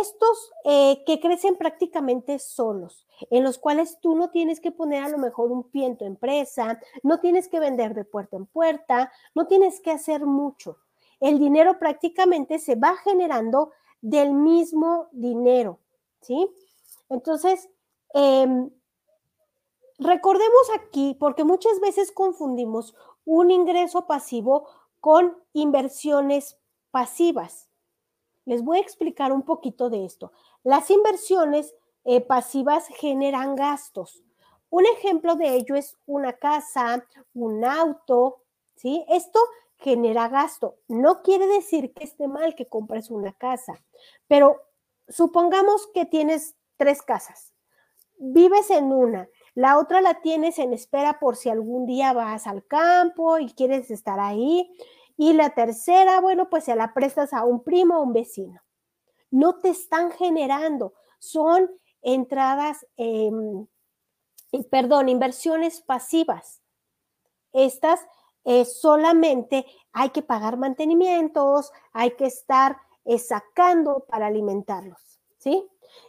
estos 0.00 0.52
eh, 0.64 1.02
que 1.06 1.20
crecen 1.20 1.56
prácticamente 1.56 2.38
solos, 2.38 3.06
en 3.30 3.44
los 3.44 3.58
cuales 3.58 3.98
tú 4.00 4.16
no 4.16 4.30
tienes 4.30 4.60
que 4.60 4.72
poner 4.72 5.04
a 5.04 5.08
lo 5.08 5.18
mejor 5.18 5.52
un 5.52 5.70
pie 5.70 5.86
en 5.86 5.96
tu 5.96 6.04
empresa, 6.04 6.80
no 7.02 7.20
tienes 7.20 7.48
que 7.48 7.60
vender 7.60 7.94
de 7.94 8.04
puerta 8.04 8.36
en 8.36 8.46
puerta, 8.46 9.12
no 9.34 9.46
tienes 9.46 9.80
que 9.80 9.90
hacer 9.90 10.26
mucho. 10.26 10.78
El 11.20 11.38
dinero 11.38 11.78
prácticamente 11.78 12.58
se 12.58 12.74
va 12.74 12.96
generando 12.96 13.72
del 14.00 14.32
mismo 14.32 15.08
dinero, 15.12 15.78
¿sí? 16.20 16.48
Entonces, 17.08 17.68
em, 18.12 18.70
recordemos 19.98 20.70
aquí, 20.74 21.16
porque 21.18 21.44
muchas 21.44 21.80
veces 21.80 22.12
confundimos 22.12 22.94
un 23.24 23.50
ingreso 23.50 24.06
pasivo 24.06 24.68
con 25.00 25.38
inversiones 25.52 26.58
pasivas. 26.90 27.68
Les 28.44 28.62
voy 28.62 28.78
a 28.78 28.82
explicar 28.82 29.32
un 29.32 29.42
poquito 29.42 29.90
de 29.90 30.04
esto. 30.04 30.32
Las 30.62 30.90
inversiones 30.90 31.74
eh, 32.04 32.20
pasivas 32.20 32.86
generan 32.88 33.56
gastos. 33.56 34.22
Un 34.70 34.84
ejemplo 34.86 35.36
de 35.36 35.54
ello 35.54 35.74
es 35.76 35.96
una 36.06 36.32
casa, 36.32 37.06
un 37.32 37.64
auto, 37.64 38.42
¿sí? 38.74 39.04
Esto 39.08 39.38
genera 39.76 40.28
gasto. 40.28 40.76
No 40.88 41.22
quiere 41.22 41.46
decir 41.46 41.92
que 41.94 42.04
esté 42.04 42.28
mal 42.28 42.54
que 42.54 42.66
compres 42.66 43.10
una 43.10 43.32
casa, 43.32 43.82
pero 44.26 44.60
supongamos 45.08 45.86
que 45.94 46.06
tienes 46.06 46.56
tres 46.76 47.02
casas. 47.02 47.54
Vives 48.18 48.70
en 48.70 48.92
una, 48.92 49.28
la 49.54 49.78
otra 49.78 50.00
la 50.00 50.20
tienes 50.20 50.58
en 50.58 50.72
espera 50.72 51.18
por 51.20 51.36
si 51.36 51.48
algún 51.48 51.86
día 51.86 52.12
vas 52.12 52.46
al 52.46 52.66
campo 52.66 53.38
y 53.38 53.52
quieres 53.52 53.90
estar 53.90 54.18
ahí 54.18 54.76
y 55.16 55.32
la 55.32 55.50
tercera, 55.50 56.20
bueno, 56.20 56.50
pues 56.50 56.64
se 56.64 56.76
la 56.76 56.92
prestas 56.92 57.32
a 57.32 57.44
un 57.44 57.62
primo 57.62 57.98
o 57.98 58.02
un 58.02 58.12
vecino. 58.12 58.60
No 59.30 59.60
te 59.60 59.70
están 59.70 60.10
generando, 60.12 60.94
son 61.18 61.70
entradas, 62.02 62.86
em, 62.96 63.66
perdón, 64.70 65.08
inversiones 65.08 65.80
pasivas. 65.80 66.62
Estas 67.52 68.00
eh, 68.44 68.64
solamente 68.64 69.64
hay 69.92 70.10
que 70.10 70.22
pagar 70.22 70.58
mantenimientos, 70.58 71.72
hay 71.92 72.10
que 72.12 72.26
estar 72.26 72.78
eh, 73.04 73.18
sacando 73.18 74.04
para 74.08 74.26
alimentarlos, 74.26 75.20
¿sí? 75.38 75.66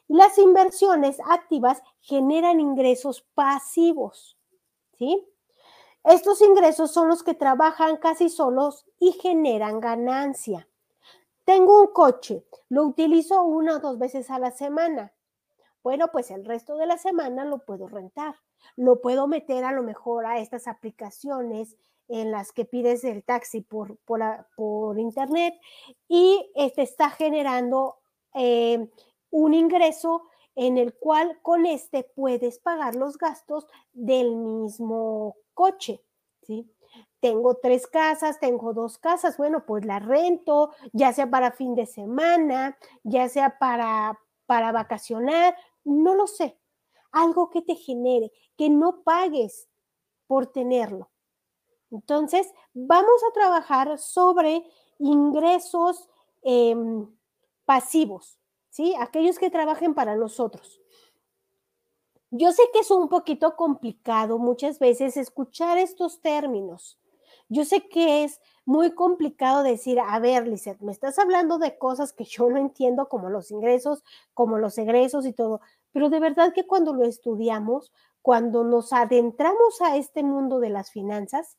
Las 0.08 0.38
inversiones 0.38 1.18
activas 1.30 1.82
generan 2.02 2.60
ingresos 2.60 3.22
pasivos, 3.34 4.38
¿sí? 4.98 5.26
Estos 6.06 6.40
ingresos 6.42 6.92
son 6.92 7.08
los 7.08 7.24
que 7.24 7.34
trabajan 7.34 7.98
casi 7.98 8.30
solos 8.30 8.86
y 9.00 9.14
generan 9.14 9.80
ganancia. 9.80 10.68
Tengo 11.46 11.82
un 11.82 11.88
coche, 11.88 12.46
lo 12.70 12.84
utilizo 12.84 13.44
una 13.44 13.78
o 13.78 13.80
dos 13.80 13.98
veces 13.98 14.30
a 14.30 14.38
la 14.38 14.52
semana. 14.52 15.14
Bueno, 15.82 16.12
pues 16.12 16.30
el 16.30 16.46
resto 16.46 16.78
de 16.78 16.86
la 16.86 17.00
semana 17.00 17.44
lo 17.44 17.66
puedo 17.66 17.88
rentar. 17.88 18.36
Lo 18.76 19.02
puedo 19.02 19.28
meter 19.28 19.64
a 19.64 19.72
lo 19.72 19.82
mejor 19.82 20.28
a 20.28 20.38
estas 20.40 20.68
aplicaciones 20.68 21.76
en 22.08 22.32
las 22.32 22.52
que 22.52 22.66
pides 22.66 23.04
el 23.04 23.24
taxi 23.24 23.62
por, 23.62 23.98
por, 24.06 25.00
internet 25.00 25.56
y 26.08 26.52
te 26.54 26.66
este 26.66 26.82
está 26.84 27.10
generando 27.10 27.98
eh, 28.36 28.92
un 29.32 29.54
ingreso 29.56 30.24
en 30.54 30.78
el 30.78 30.94
cual 30.94 31.40
con 31.42 31.66
este 31.66 32.04
puedes 32.04 32.60
pagar 32.60 32.96
los 32.96 33.18
gastos 33.18 33.66
del 33.94 34.36
mismo 34.36 35.36
coche, 35.56 36.04
¿sí? 36.44 36.72
Tengo 37.20 37.56
tres 37.56 37.88
casas, 37.88 38.40
tengo 38.40 38.74
dos 38.74 39.00
casas, 39.00 39.38
bueno, 39.38 39.66
pues 39.66 39.84
la 39.84 39.98
rento, 39.98 40.70
ya 40.94 41.12
sea 41.12 41.30
para 41.30 41.52
fin 41.52 41.74
de 41.74 41.88
semana, 41.88 42.78
ya 43.04 43.28
sea 43.30 43.58
para, 43.58 44.20
para 44.46 44.72
vacacionar, 44.72 45.56
no 45.84 46.14
lo 46.14 46.28
sé. 46.28 46.60
Algo 47.12 47.50
que 47.50 47.64
te 47.64 47.76
genere, 47.76 48.32
que 48.56 48.70
no 48.70 49.02
pagues 49.04 49.68
por 50.28 50.48
tenerlo. 50.48 51.10
Entonces, 51.90 52.54
vamos 52.74 53.24
a 53.28 53.34
trabajar 53.34 53.98
sobre 53.98 54.64
ingresos 55.00 56.10
em, 56.44 57.08
pasivos, 57.66 58.38
¿sí? 58.70 58.94
Aquellos 59.00 59.40
que 59.40 59.50
trabajen 59.50 59.94
para 59.94 60.16
nosotros. 60.16 60.82
Yo 62.38 62.52
sé 62.52 62.64
que 62.74 62.80
es 62.80 62.92
un 62.92 63.08
poquito 63.08 63.56
complicado 63.56 64.38
muchas 64.38 64.78
veces 64.78 65.16
escuchar 65.16 65.78
estos 65.78 66.20
términos. 66.20 67.00
Yo 67.48 67.64
sé 67.64 67.88
que 67.88 68.26
es 68.26 68.42
muy 68.66 68.94
complicado 68.94 69.64
decir, 69.64 70.02
a 70.02 70.20
ver, 70.20 70.46
Lizeth, 70.46 70.82
me 70.82 70.92
estás 70.92 71.18
hablando 71.18 71.60
de 71.60 71.78
cosas 71.78 72.12
que 72.12 72.26
yo 72.26 72.50
no 72.50 72.58
entiendo, 72.58 73.08
como 73.08 73.30
los 73.30 73.52
ingresos, 73.52 74.04
como 74.34 74.58
los 74.58 74.78
egresos 74.78 75.26
y 75.26 75.32
todo, 75.32 75.62
pero 75.94 76.10
de 76.10 76.20
verdad 76.20 76.52
que 76.54 76.68
cuando 76.68 76.94
lo 76.94 77.06
estudiamos, 77.06 77.94
cuando 78.22 78.66
nos 78.66 78.92
adentramos 78.92 79.82
a 79.82 79.96
este 79.96 80.22
mundo 80.22 80.60
de 80.60 80.72
las 80.72 80.92
finanzas, 80.92 81.56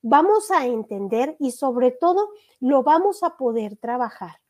vamos 0.00 0.50
a 0.50 0.64
entender 0.64 1.36
y 1.40 1.50
sobre 1.50 1.90
todo 1.90 2.30
lo 2.60 2.82
vamos 2.82 3.22
a 3.22 3.36
poder 3.36 3.76
trabajar. 3.76 4.40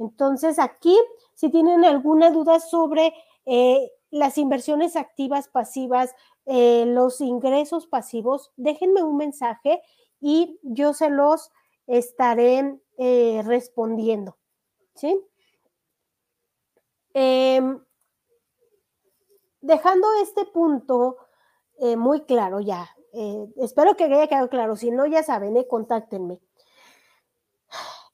Entonces 0.00 0.58
aquí, 0.58 0.98
si 1.34 1.50
tienen 1.50 1.84
alguna 1.84 2.32
duda 2.32 2.58
sobre 2.58 3.14
eh, 3.46 3.92
las 4.10 4.38
inversiones 4.38 4.96
activas, 4.96 5.48
pasivas, 5.48 6.14
eh, 6.46 6.84
los 6.86 7.20
ingresos 7.20 7.86
pasivos, 7.86 8.52
déjenme 8.56 9.02
un 9.02 9.16
mensaje 9.16 9.82
y 10.20 10.58
yo 10.62 10.94
se 10.94 11.10
los 11.10 11.50
estaré 11.86 12.78
eh, 12.96 13.42
respondiendo. 13.44 14.36
¿Sí? 14.94 15.20
Em, 17.14 17.80
dejando 19.60 20.08
este 20.22 20.44
punto 20.44 21.16
muy 21.96 22.22
claro 22.22 22.58
ya, 22.58 22.90
espero 23.56 23.96
que 23.96 24.04
haya 24.04 24.26
quedado 24.26 24.48
claro, 24.48 24.74
si 24.74 24.90
no 24.90 25.06
ya 25.06 25.22
saben, 25.22 25.62
contáctenme. 25.64 26.40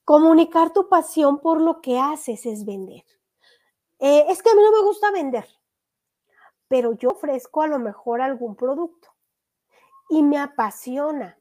Comunicar 0.04 0.72
tu 0.72 0.88
pasión 0.88 1.40
por 1.40 1.62
lo 1.62 1.80
que 1.80 1.98
haces 1.98 2.44
es 2.44 2.66
vender. 2.66 3.04
Eh, 3.98 4.26
es 4.28 4.42
que 4.42 4.50
a 4.50 4.54
mí 4.54 4.60
no 4.62 4.72
me 4.72 4.82
gusta 4.82 5.10
vender, 5.10 5.46
pero 6.74 6.92
yo 6.94 7.10
ofrezco 7.10 7.62
a 7.62 7.68
lo 7.68 7.78
mejor 7.78 8.20
algún 8.20 8.56
producto 8.56 9.14
y 10.10 10.24
me 10.24 10.38
apasiona. 10.38 11.38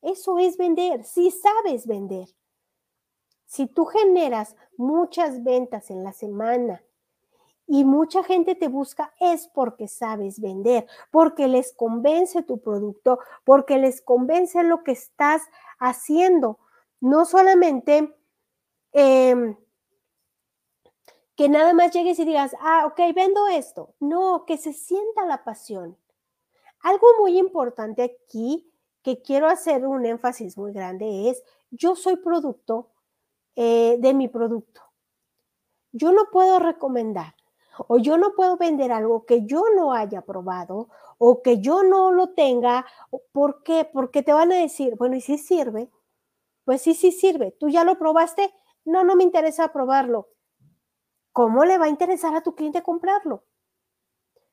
Eso 0.00 0.38
es 0.38 0.56
vender, 0.56 1.02
si 1.02 1.32
sabes 1.32 1.88
vender. 1.88 2.28
Si 3.46 3.66
tú 3.66 3.84
generas 3.86 4.54
muchas 4.76 5.42
ventas 5.42 5.90
en 5.90 6.04
la 6.04 6.12
semana 6.12 6.84
y 7.66 7.82
mucha 7.82 8.22
gente 8.22 8.54
te 8.54 8.68
busca, 8.68 9.12
es 9.18 9.48
porque 9.48 9.88
sabes 9.88 10.40
vender, 10.40 10.86
porque 11.10 11.48
les 11.48 11.72
convence 11.72 12.44
tu 12.44 12.60
producto, 12.60 13.18
porque 13.42 13.76
les 13.76 14.00
convence 14.00 14.62
lo 14.62 14.84
que 14.84 14.92
estás 14.92 15.42
haciendo 15.80 16.60
no 17.00 17.24
solamente 17.24 18.16
em, 18.92 19.56
que 21.40 21.48
nada 21.48 21.72
más 21.72 21.90
llegues 21.90 22.18
y 22.18 22.26
digas, 22.26 22.54
ah, 22.60 22.84
ok, 22.84 23.00
vendo 23.14 23.48
esto. 23.48 23.94
No, 23.98 24.44
que 24.44 24.58
se 24.58 24.74
sienta 24.74 25.24
la 25.24 25.42
pasión. 25.42 25.96
Algo 26.82 27.06
muy 27.18 27.38
importante 27.38 28.02
aquí 28.02 28.70
que 29.00 29.22
quiero 29.22 29.46
hacer 29.48 29.86
un 29.86 30.04
énfasis 30.04 30.58
muy 30.58 30.74
grande 30.74 31.30
es, 31.30 31.42
yo 31.70 31.96
soy 31.96 32.16
producto 32.16 32.90
eh, 33.56 33.96
de 34.00 34.12
mi 34.12 34.28
producto. 34.28 34.82
Yo 35.92 36.12
no 36.12 36.26
puedo 36.30 36.58
recomendar 36.58 37.34
o 37.88 37.96
yo 37.96 38.18
no 38.18 38.34
puedo 38.34 38.58
vender 38.58 38.92
algo 38.92 39.24
que 39.24 39.46
yo 39.46 39.64
no 39.74 39.94
haya 39.94 40.20
probado 40.20 40.90
o 41.16 41.40
que 41.40 41.58
yo 41.58 41.82
no 41.82 42.12
lo 42.12 42.34
tenga. 42.34 42.84
¿Por 43.32 43.62
qué? 43.62 43.88
Porque 43.90 44.22
te 44.22 44.34
van 44.34 44.52
a 44.52 44.56
decir, 44.56 44.94
bueno, 44.96 45.16
¿y 45.16 45.22
si 45.22 45.38
sirve? 45.38 45.88
Pues 46.66 46.82
sí, 46.82 46.92
sí 46.92 47.12
sirve. 47.12 47.52
¿Tú 47.52 47.70
ya 47.70 47.82
lo 47.82 47.98
probaste? 47.98 48.52
No, 48.84 49.04
no 49.04 49.16
me 49.16 49.24
interesa 49.24 49.72
probarlo. 49.72 50.28
¿Cómo 51.32 51.64
le 51.64 51.78
va 51.78 51.86
a 51.86 51.88
interesar 51.88 52.34
a 52.34 52.42
tu 52.42 52.54
cliente 52.54 52.82
comprarlo? 52.82 53.44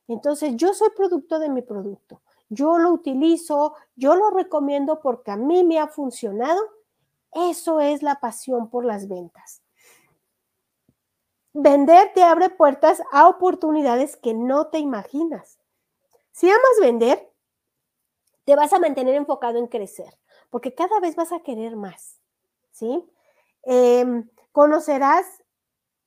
Entonces, 0.07 0.55
yo 0.55 0.73
soy 0.73 0.89
producto 0.95 1.39
de 1.39 1.49
mi 1.49 1.61
producto. 1.61 2.21
Yo 2.49 2.77
lo 2.77 2.91
utilizo, 2.91 3.75
yo 3.95 4.15
lo 4.15 4.29
recomiendo 4.29 5.01
porque 5.01 5.31
a 5.31 5.37
mí 5.37 5.63
me 5.63 5.79
ha 5.79 5.87
funcionado. 5.87 6.61
Eso 7.33 7.81
es 7.81 8.03
la 8.03 8.19
pasión 8.19 8.69
por 8.69 8.85
las 8.85 9.07
ventas. 9.07 9.61
Vender 11.53 12.11
te 12.13 12.23
abre 12.23 12.49
puertas 12.49 13.01
a 13.11 13.27
oportunidades 13.27 14.15
que 14.15 14.33
no 14.33 14.67
te 14.67 14.79
imaginas. 14.79 15.59
Si 16.31 16.49
amas 16.49 16.79
vender, 16.79 17.31
te 18.45 18.55
vas 18.55 18.71
a 18.71 18.79
mantener 18.79 19.15
enfocado 19.15 19.57
en 19.57 19.67
crecer 19.67 20.17
porque 20.49 20.73
cada 20.73 20.99
vez 20.99 21.15
vas 21.15 21.31
a 21.31 21.41
querer 21.41 21.75
más, 21.75 22.19
¿sí? 22.71 23.03
Em, 23.63 24.29
conocerás 24.51 25.25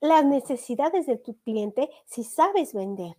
las 0.01 0.25
necesidades 0.25 1.05
de 1.05 1.17
tu 1.17 1.37
cliente 1.39 1.89
si 2.05 2.25
sabes 2.25 2.73
vender. 2.73 3.15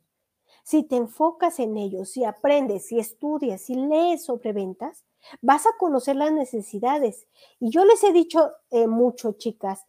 Si 0.65 0.83
te 0.83 0.97
enfocas 0.97 1.59
en 1.59 1.77
ellos, 1.79 2.11
si 2.11 2.25
aprendes, 2.25 2.87
si 2.87 2.99
estudias, 2.99 3.63
si 3.63 3.75
lees 3.75 4.25
sobre 4.25 4.53
ventas, 4.53 5.05
vas 5.41 5.67
a 5.67 5.77
conocer 5.79 6.17
las 6.17 6.33
necesidades. 6.33 7.27
Y 7.59 7.71
yo 7.71 7.87
les 7.87 8.05
he 8.05 8.13
dicho 8.13 8.51
eh, 8.71 8.87
mucho, 8.87 9.33
chicas, 9.33 9.87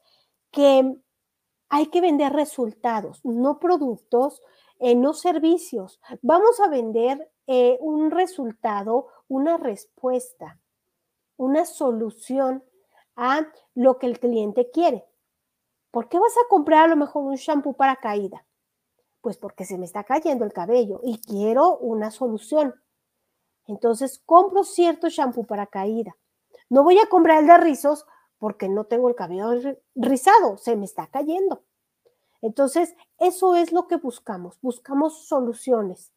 que 0.51 0.95
hay 1.69 1.87
que 1.87 1.99
vender 1.99 2.31
resultados, 2.31 3.19
no 3.25 3.59
productos, 3.59 4.41
eh, 4.79 4.95
no 4.95 5.13
servicios. 5.13 5.99
Vamos 6.21 6.59
a 6.61 6.69
vender 6.69 7.29
eh, 7.47 7.77
un 7.81 8.09
resultado, 8.09 9.07
una 9.27 9.57
respuesta 9.57 10.59
una 11.37 11.65
solución 11.65 12.63
a 13.15 13.47
lo 13.75 13.97
que 13.97 14.07
el 14.07 14.19
cliente 14.19 14.69
quiere. 14.71 15.05
¿Por 15.93 16.09
qué 16.09 16.17
vas 16.17 16.35
a 16.43 16.47
comprar 16.49 16.85
a 16.85 16.87
lo 16.87 16.95
mejor 16.95 17.23
un 17.23 17.35
shampoo 17.35 17.73
para 17.73 17.97
caída? 17.97 18.43
Pues 19.21 19.37
porque 19.37 19.63
se 19.63 19.77
me 19.77 19.85
está 19.85 20.03
cayendo 20.03 20.43
el 20.43 20.51
cabello 20.51 20.99
y 21.03 21.19
quiero 21.19 21.77
una 21.77 22.09
solución. 22.09 22.73
Entonces 23.67 24.19
compro 24.25 24.63
cierto 24.63 25.09
shampoo 25.09 25.45
para 25.45 25.67
caída. 25.67 26.17
No 26.67 26.83
voy 26.83 26.97
a 26.97 27.05
comprar 27.05 27.41
el 27.41 27.47
de 27.47 27.57
rizos 27.57 28.07
porque 28.39 28.69
no 28.69 28.85
tengo 28.85 29.07
el 29.07 29.13
cabello 29.13 29.51
rizado, 29.93 30.57
se 30.57 30.75
me 30.75 30.85
está 30.85 31.05
cayendo. 31.05 31.61
Entonces, 32.41 32.95
eso 33.19 33.55
es 33.55 33.71
lo 33.71 33.87
que 33.87 33.97
buscamos, 33.97 34.57
buscamos 34.63 35.27
soluciones. 35.27 36.11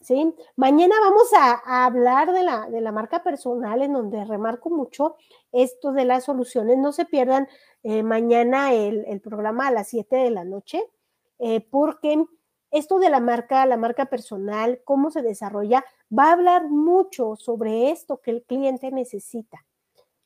¿Sí? 0.00 0.34
Mañana 0.56 0.94
vamos 1.00 1.32
a, 1.34 1.84
hablar 1.84 2.32
de 2.32 2.44
la, 2.44 2.68
de 2.68 2.80
la, 2.80 2.92
marca 2.92 3.22
personal, 3.22 3.82
en 3.82 3.92
donde 3.92 4.24
remarco 4.24 4.70
mucho 4.70 5.16
esto 5.52 5.92
de 5.92 6.04
las 6.04 6.24
soluciones. 6.24 6.78
No 6.78 6.92
se 6.92 7.04
pierdan 7.04 7.48
eh, 7.82 8.02
mañana 8.02 8.72
el, 8.72 9.20
programa 9.20 9.68
a 9.68 9.72
las 9.72 9.88
7 9.88 10.16
de 10.16 10.30
la 10.30 10.44
noche, 10.44 10.82
eh, 11.38 11.60
porque 11.60 12.24
esto 12.70 12.98
de 12.98 13.10
la 13.10 13.20
marca, 13.20 13.64
la 13.66 13.76
marca 13.76 14.06
personal, 14.06 14.80
cómo 14.84 15.10
se 15.10 15.22
desarrolla, 15.22 15.84
va 16.16 16.26
a 16.28 16.32
hablar 16.32 16.68
mucho 16.68 17.36
sobre 17.36 17.90
esto 17.90 18.20
que 18.20 18.30
el 18.30 18.42
cliente 18.44 18.90
necesita. 18.90 19.64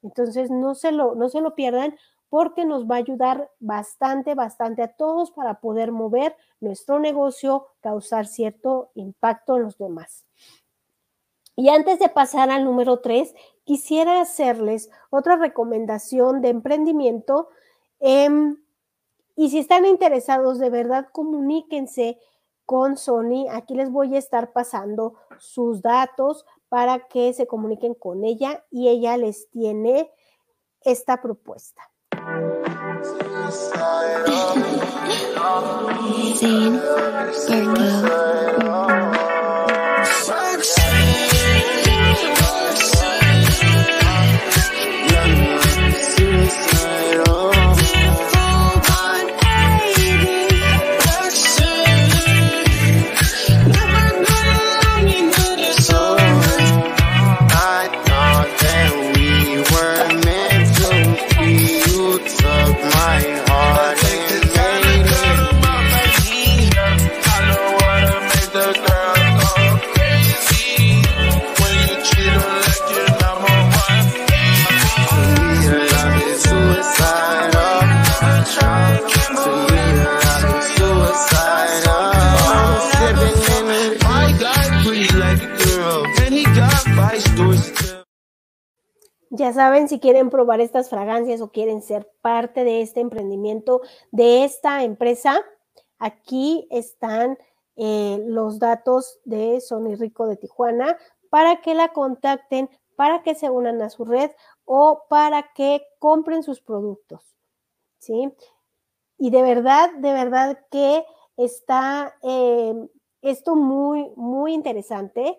Entonces, 0.02 0.50
no 0.50 0.74
se 0.74 0.90
lo, 0.90 1.14
no 1.14 1.28
se 1.28 1.40
lo 1.40 1.54
pierdan 1.54 1.94
porque 2.32 2.64
nos 2.64 2.86
va 2.86 2.94
a 2.94 2.98
ayudar 3.00 3.50
bastante, 3.60 4.34
bastante 4.34 4.80
a 4.80 4.88
todos 4.88 5.30
para 5.32 5.60
poder 5.60 5.92
mover 5.92 6.34
nuestro 6.60 6.98
negocio, 6.98 7.66
causar 7.82 8.26
cierto 8.26 8.90
impacto 8.94 9.58
en 9.58 9.64
los 9.64 9.76
demás. 9.76 10.24
Y 11.56 11.68
antes 11.68 11.98
de 11.98 12.08
pasar 12.08 12.48
al 12.48 12.64
número 12.64 13.00
tres, 13.00 13.34
quisiera 13.64 14.22
hacerles 14.22 14.90
otra 15.10 15.36
recomendación 15.36 16.40
de 16.40 16.48
emprendimiento. 16.48 17.50
Em, 18.00 18.56
y 19.36 19.50
si 19.50 19.58
están 19.58 19.84
interesados, 19.84 20.58
de 20.58 20.70
verdad, 20.70 21.08
comuníquense 21.12 22.18
con 22.64 22.96
Sony. 22.96 23.44
Aquí 23.50 23.74
les 23.74 23.90
voy 23.90 24.16
a 24.16 24.18
estar 24.18 24.54
pasando 24.54 25.16
sus 25.38 25.82
datos 25.82 26.46
para 26.70 27.08
que 27.08 27.34
se 27.34 27.46
comuniquen 27.46 27.92
con 27.92 28.24
ella 28.24 28.64
y 28.70 28.88
ella 28.88 29.18
les 29.18 29.50
tiene 29.50 30.10
esta 30.80 31.20
propuesta. 31.20 31.91
Zane, 33.52 34.24
Virgo. 37.46 39.21
Ya 89.42 89.52
saben, 89.52 89.88
si 89.88 89.98
quieren 89.98 90.30
probar 90.30 90.60
estas 90.60 90.88
fragancias 90.88 91.40
o 91.40 91.50
quieren 91.50 91.82
ser 91.82 92.08
parte 92.20 92.62
de 92.62 92.80
este 92.80 93.00
emprendimiento, 93.00 93.80
de 94.12 94.44
esta 94.44 94.84
empresa, 94.84 95.42
aquí 95.98 96.68
están 96.70 97.36
eh, 97.74 98.22
los 98.24 98.60
datos 98.60 99.18
de 99.24 99.60
Sony 99.60 99.96
Rico 99.96 100.28
de 100.28 100.36
Tijuana 100.36 100.96
para 101.28 101.60
que 101.60 101.74
la 101.74 101.88
contacten, 101.88 102.70
para 102.94 103.24
que 103.24 103.34
se 103.34 103.50
unan 103.50 103.82
a 103.82 103.90
su 103.90 104.04
red 104.04 104.30
o 104.64 105.06
para 105.10 105.52
que 105.54 105.82
compren 105.98 106.44
sus 106.44 106.60
productos. 106.60 107.34
¿Sí? 107.98 108.32
Y 109.18 109.30
de 109.30 109.42
verdad, 109.42 109.90
de 109.94 110.12
verdad 110.12 110.56
que 110.70 111.04
está 111.36 112.14
eh, 112.22 112.88
esto 113.22 113.56
muy, 113.56 114.08
muy 114.14 114.54
interesante. 114.54 115.36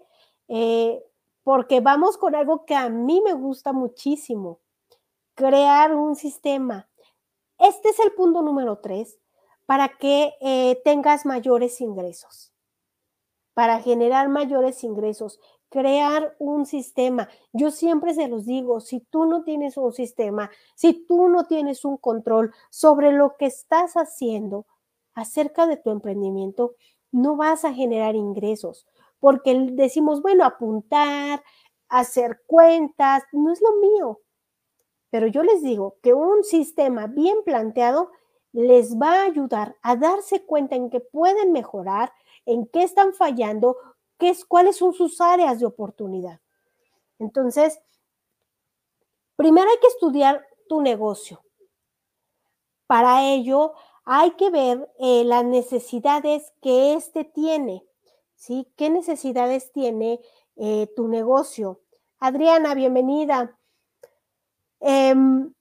Eh, 0.49 1.01
porque 1.43 1.81
vamos 1.81 2.17
con 2.17 2.35
algo 2.35 2.65
que 2.65 2.75
a 2.75 2.89
mí 2.89 3.21
me 3.23 3.33
gusta 3.33 3.73
muchísimo, 3.73 4.59
crear 5.35 5.95
un 5.95 6.15
sistema. 6.15 6.89
Este 7.57 7.89
es 7.89 7.99
el 7.99 8.13
punto 8.13 8.41
número 8.41 8.79
tres, 8.79 9.19
para 9.65 9.89
que 9.97 10.33
eh, 10.41 10.81
tengas 10.83 11.25
mayores 11.25 11.81
ingresos, 11.81 12.53
para 13.53 13.79
generar 13.81 14.29
mayores 14.29 14.83
ingresos, 14.83 15.39
crear 15.69 16.35
un 16.39 16.65
sistema. 16.65 17.29
Yo 17.51 17.71
siempre 17.71 18.13
se 18.13 18.27
los 18.27 18.45
digo, 18.45 18.79
si 18.79 18.99
tú 18.99 19.25
no 19.25 19.43
tienes 19.43 19.77
un 19.77 19.91
sistema, 19.91 20.49
si 20.75 20.93
tú 21.05 21.29
no 21.29 21.45
tienes 21.45 21.83
un 21.83 21.97
control 21.97 22.53
sobre 22.69 23.11
lo 23.11 23.35
que 23.37 23.47
estás 23.47 23.93
haciendo 23.93 24.65
acerca 25.13 25.65
de 25.65 25.77
tu 25.77 25.89
emprendimiento, 25.89 26.75
no 27.11 27.35
vas 27.35 27.65
a 27.65 27.73
generar 27.73 28.15
ingresos 28.15 28.87
porque 29.23 29.55
decimos, 29.71 30.21
bueno, 30.21 30.43
apuntar, 30.43 31.41
hacer 31.87 32.41
cuentas, 32.45 33.23
no 33.31 33.53
es 33.53 33.61
lo 33.61 33.77
mío. 33.77 34.19
Pero 35.11 35.27
yo 35.27 35.43
les 35.43 35.63
digo 35.63 35.95
que 36.03 36.13
un 36.13 36.43
sistema 36.43 37.07
bien 37.07 37.37
planteado 37.45 38.11
les 38.51 38.99
va 38.99 39.21
a 39.21 39.23
ayudar 39.23 39.77
a 39.81 39.95
darse 39.95 40.45
cuenta 40.45 40.75
en 40.75 40.89
que 40.89 40.99
pueden 40.99 41.53
mejorar, 41.53 42.11
en 42.45 42.67
qué 42.67 42.83
están 42.83 43.13
fallando, 43.13 43.77
qué 44.17 44.27
es, 44.27 44.43
cuáles 44.43 44.75
son 44.75 44.91
sus 44.91 45.21
áreas 45.21 45.57
de 45.61 45.67
oportunidad. 45.67 46.41
Entonces, 47.17 47.79
primero 49.37 49.69
hay 49.69 49.77
que 49.77 49.87
estudiar 49.87 50.45
tu 50.67 50.81
negocio. 50.81 51.41
Para 52.87 53.23
ello, 53.23 53.71
hay 54.03 54.31
que 54.31 54.49
ver 54.49 54.91
eh, 54.99 55.23
las 55.23 55.45
necesidades 55.45 56.51
que 56.61 56.95
éste 56.95 57.23
tiene. 57.23 57.87
¿Sí? 58.43 58.67
¿Qué 58.75 58.89
necesidades 58.89 59.71
tiene 59.71 60.19
eh, 60.57 60.91
tu 60.97 61.07
negocio? 61.07 61.79
Adriana, 62.19 62.75
bienvenida. 62.75 63.57
Em, 64.81 65.53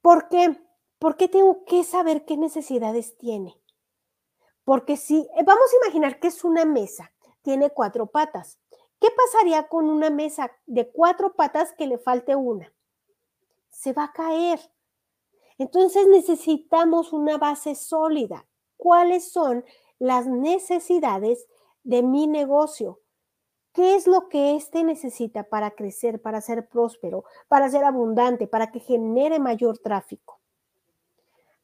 ¿Por 0.00 0.28
qué? 0.30 0.58
¿Por 0.98 1.18
qué 1.18 1.28
tengo 1.28 1.66
que 1.66 1.84
saber 1.84 2.24
qué 2.24 2.38
necesidades 2.38 3.18
tiene? 3.18 3.60
Porque 4.64 4.96
si, 4.96 5.28
eh, 5.36 5.42
vamos 5.44 5.70
a 5.70 5.84
imaginar 5.84 6.18
que 6.18 6.28
es 6.28 6.42
una 6.42 6.64
mesa, 6.64 7.12
tiene 7.42 7.68
cuatro 7.68 8.06
patas. 8.06 8.58
¿Qué 8.98 9.08
pasaría 9.10 9.68
con 9.68 9.90
una 9.90 10.08
mesa 10.08 10.50
de 10.64 10.90
cuatro 10.90 11.34
patas 11.34 11.74
que 11.74 11.86
le 11.86 11.98
falte 11.98 12.34
una? 12.34 12.72
Se 13.68 13.92
va 13.92 14.04
a 14.04 14.12
caer. 14.14 14.58
Entonces 15.58 16.06
necesitamos 16.06 17.12
una 17.12 17.36
base 17.36 17.74
sólida. 17.74 18.46
¿Cuáles 18.78 19.30
son 19.30 19.66
las 19.98 20.26
necesidades 20.26 21.46
de 21.86 22.02
mi 22.02 22.26
negocio. 22.26 23.00
¿Qué 23.72 23.94
es 23.94 24.06
lo 24.06 24.28
que 24.28 24.56
éste 24.56 24.82
necesita 24.82 25.44
para 25.44 25.70
crecer, 25.70 26.20
para 26.20 26.40
ser 26.40 26.68
próspero, 26.68 27.24
para 27.46 27.70
ser 27.70 27.84
abundante, 27.84 28.46
para 28.48 28.72
que 28.72 28.80
genere 28.80 29.38
mayor 29.38 29.78
tráfico? 29.78 30.40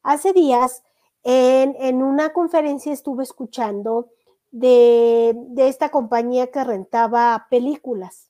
Hace 0.01 0.31
días, 0.31 0.83
en, 1.23 2.01
una 2.01 2.31
conferencia 2.31 2.93
estuve 2.93 3.23
escuchando 3.23 4.09
de, 4.51 5.35
esta 5.57 5.89
compañía 5.89 6.47
que 6.47 6.63
rentaba 6.63 7.47
películas. 7.49 8.29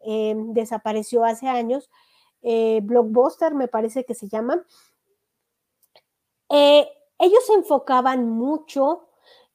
Em, 0.00 0.52
desapareció 0.52 1.24
hace 1.24 1.48
años, 1.48 1.88
eh, 2.42 2.80
Blockbuster 2.82 3.54
me 3.54 3.68
parece 3.68 4.04
que 4.04 4.14
se 4.14 4.28
llama. 4.28 4.66
Eh, 6.50 6.88
ellos 7.18 7.46
se 7.46 7.54
enfocaban 7.54 8.28
mucho 8.28 9.06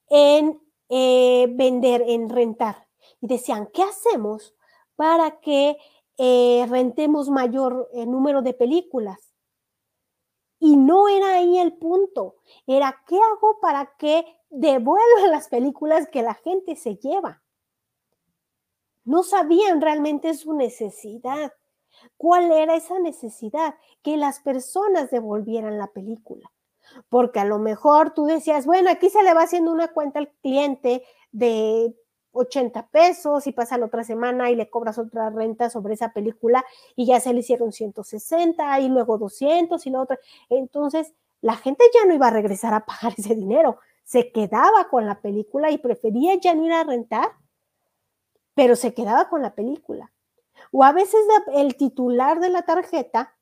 en 0.09 0.59
eh, 0.89 1.47
vender, 1.49 2.03
en 2.07 2.29
rentar. 2.29 2.87
Y 3.21 3.27
decían, 3.27 3.67
¿qué 3.73 3.83
hacemos 3.83 4.55
para 4.95 5.39
que 5.39 5.77
eh, 6.17 6.65
rentemos 6.69 7.29
mayor 7.29 7.89
eh, 7.93 8.05
número 8.05 8.41
de 8.41 8.53
películas? 8.53 9.33
Y 10.59 10.75
no 10.75 11.07
era 11.07 11.35
ahí 11.35 11.59
el 11.59 11.73
punto, 11.73 12.37
era 12.65 13.03
qué 13.05 13.15
hago 13.15 13.59
para 13.61 13.95
que 13.97 14.25
devuelvan 14.49 15.31
las 15.31 15.49
películas 15.49 16.07
que 16.11 16.23
la 16.23 16.33
gente 16.33 16.75
se 16.75 16.95
lleva. 16.95 17.43
No 19.03 19.23
sabían 19.23 19.79
realmente 19.81 20.33
su 20.33 20.53
necesidad. 20.53 21.53
¿Cuál 22.17 22.51
era 22.51 22.75
esa 22.75 22.99
necesidad? 22.99 23.75
Que 24.03 24.17
las 24.17 24.39
personas 24.39 25.09
devolvieran 25.09 25.77
la 25.77 25.87
película 25.87 26.51
porque 27.09 27.39
a 27.39 27.45
lo 27.45 27.59
mejor 27.59 28.11
tú 28.13 28.25
decías, 28.25 28.65
bueno, 28.65 28.89
aquí 28.89 29.09
se 29.09 29.23
le 29.23 29.33
va 29.33 29.43
haciendo 29.43 29.71
una 29.71 29.89
cuenta 29.89 30.19
al 30.19 30.29
cliente 30.41 31.03
de 31.31 31.95
80 32.31 32.87
pesos 32.89 33.47
y 33.47 33.51
pasa 33.51 33.77
la 33.77 33.85
otra 33.87 34.03
semana 34.03 34.49
y 34.51 34.55
le 34.55 34.69
cobras 34.69 34.97
otra 34.97 35.29
renta 35.29 35.69
sobre 35.69 35.95
esa 35.95 36.13
película 36.13 36.63
y 36.95 37.05
ya 37.05 37.19
se 37.19 37.33
le 37.33 37.39
hicieron 37.39 37.71
160 37.71 38.79
y 38.79 38.89
luego 38.89 39.17
200 39.17 39.85
y 39.85 39.89
la 39.89 40.01
otra. 40.01 40.19
Entonces, 40.49 41.13
la 41.41 41.55
gente 41.55 41.83
ya 41.93 42.05
no 42.05 42.13
iba 42.13 42.27
a 42.27 42.31
regresar 42.31 42.73
a 42.73 42.85
pagar 42.85 43.13
ese 43.17 43.35
dinero, 43.35 43.79
se 44.03 44.31
quedaba 44.31 44.87
con 44.89 45.05
la 45.05 45.21
película 45.21 45.71
y 45.71 45.77
prefería 45.77 46.35
ya 46.35 46.55
no 46.55 46.65
ir 46.65 46.73
a 46.73 46.83
rentar, 46.83 47.31
pero 48.53 48.75
se 48.75 48.93
quedaba 48.93 49.29
con 49.29 49.41
la 49.41 49.53
película. 49.53 50.11
O 50.71 50.83
a 50.83 50.91
veces 50.91 51.19
el 51.53 51.75
titular 51.75 52.39
de 52.39 52.49
la 52.49 52.63
tarjeta 52.63 53.35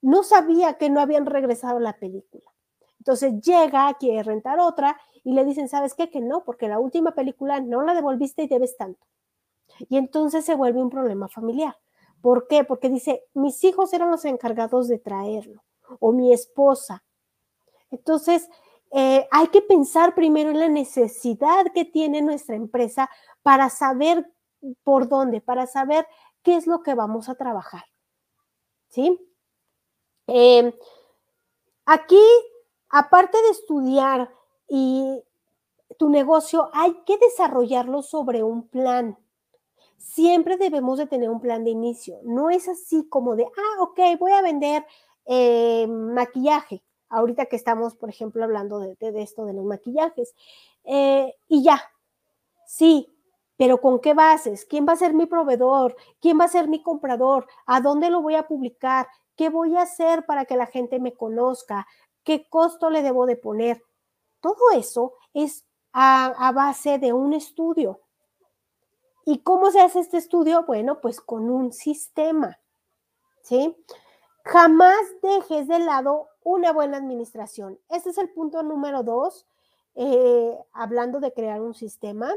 no 0.00 0.22
sabía 0.22 0.74
que 0.74 0.90
no 0.90 1.00
habían 1.00 1.26
regresado 1.26 1.80
la 1.80 1.94
película. 1.94 2.44
Entonces 3.08 3.40
llega, 3.40 3.94
quiere 3.94 4.22
rentar 4.22 4.60
otra 4.60 5.00
y 5.24 5.32
le 5.32 5.42
dicen, 5.46 5.66
¿sabes 5.70 5.94
qué? 5.94 6.10
Que 6.10 6.20
no, 6.20 6.44
porque 6.44 6.68
la 6.68 6.78
última 6.78 7.12
película 7.12 7.58
no 7.58 7.80
la 7.80 7.94
devolviste 7.94 8.42
y 8.42 8.48
debes 8.48 8.76
tanto. 8.76 9.06
Y 9.88 9.96
entonces 9.96 10.44
se 10.44 10.54
vuelve 10.54 10.82
un 10.82 10.90
problema 10.90 11.26
familiar. 11.26 11.74
¿Por 12.20 12.46
qué? 12.48 12.64
Porque 12.64 12.90
dice, 12.90 13.24
mis 13.32 13.64
hijos 13.64 13.94
eran 13.94 14.10
los 14.10 14.26
encargados 14.26 14.88
de 14.88 14.98
traerlo 14.98 15.64
o 16.00 16.12
mi 16.12 16.34
esposa. 16.34 17.02
Entonces, 17.90 18.46
eh, 18.90 19.26
hay 19.30 19.46
que 19.46 19.62
pensar 19.62 20.14
primero 20.14 20.50
en 20.50 20.60
la 20.60 20.68
necesidad 20.68 21.64
que 21.72 21.86
tiene 21.86 22.20
nuestra 22.20 22.56
empresa 22.56 23.08
para 23.42 23.70
saber 23.70 24.30
por 24.84 25.08
dónde, 25.08 25.40
para 25.40 25.66
saber 25.66 26.06
qué 26.42 26.56
es 26.56 26.66
lo 26.66 26.82
que 26.82 26.92
vamos 26.92 27.30
a 27.30 27.36
trabajar. 27.36 27.84
¿Sí? 28.90 29.18
Eh, 30.26 30.78
aquí 31.86 32.20
aparte 32.90 33.36
de 33.42 33.50
estudiar 33.50 34.30
y 34.68 35.22
tu 35.98 36.10
negocio, 36.10 36.70
hay 36.72 36.94
que 37.06 37.18
desarrollarlo 37.18 38.02
sobre 38.02 38.42
un 38.42 38.68
plan. 38.68 39.18
Siempre 39.96 40.56
debemos 40.56 40.98
de 40.98 41.06
tener 41.06 41.30
un 41.30 41.40
plan 41.40 41.64
de 41.64 41.70
inicio. 41.70 42.20
No 42.24 42.50
es 42.50 42.68
así 42.68 43.08
como 43.08 43.36
de, 43.36 43.44
ah, 43.44 43.82
ok, 43.82 43.98
voy 44.18 44.32
a 44.32 44.42
vender 44.42 44.86
eh, 45.26 45.86
maquillaje. 45.88 46.82
Ahorita 47.08 47.46
que 47.46 47.56
estamos, 47.56 47.96
por 47.96 48.10
ejemplo, 48.10 48.44
hablando 48.44 48.80
de, 48.80 48.96
esto 49.00 49.44
de 49.44 49.54
los 49.54 49.64
maquillajes. 49.64 50.34
Eh, 50.84 51.34
y 51.48 51.62
ya, 51.62 51.82
sí, 52.66 53.08
pero 53.56 53.80
¿con 53.80 53.98
qué 53.98 54.14
bases? 54.14 54.64
¿Quién 54.66 54.86
va 54.86 54.92
a 54.92 54.96
ser 54.96 55.14
mi 55.14 55.26
proveedor? 55.26 55.96
¿Quién 56.20 56.38
va 56.38 56.44
a 56.44 56.48
ser 56.48 56.68
mi 56.68 56.82
comprador? 56.82 57.46
¿A 57.66 57.80
dónde 57.80 58.08
lo 58.10 58.22
voy 58.22 58.36
a 58.36 58.46
publicar? 58.46 59.08
¿Qué 59.36 59.48
voy 59.48 59.76
a 59.76 59.82
hacer 59.82 60.26
para 60.26 60.44
que 60.44 60.56
la 60.56 60.66
gente 60.66 61.00
me 61.00 61.14
conozca? 61.14 61.86
Qué 62.28 62.46
costo 62.46 62.90
le 62.90 63.02
debo 63.02 63.24
de 63.24 63.36
poner. 63.36 63.82
Todo 64.42 64.70
eso 64.74 65.14
es 65.32 65.64
a, 65.94 66.52
base 66.54 66.98
de 66.98 67.14
un 67.14 67.32
estudio. 67.32 68.02
¿Y 69.24 69.38
cómo 69.38 69.70
se 69.70 69.80
hace 69.80 70.00
este 70.00 70.18
estudio? 70.18 70.64
Bueno, 70.66 71.00
pues 71.00 71.22
con 71.22 71.48
un 71.48 71.72
sistema, 71.72 72.60
¿sí? 73.40 73.74
Jamás 74.44 74.98
dejes 75.22 75.68
de 75.68 75.78
lado 75.78 76.28
una 76.44 76.70
buena 76.70 76.98
administración. 76.98 77.80
Este 77.88 78.10
es 78.10 78.18
el 78.18 78.28
punto 78.28 78.62
número 78.62 79.02
dos, 79.02 79.46
eh, 79.94 80.54
hablando 80.74 81.20
de 81.20 81.32
crear 81.32 81.62
un 81.62 81.72
sistema. 81.72 82.30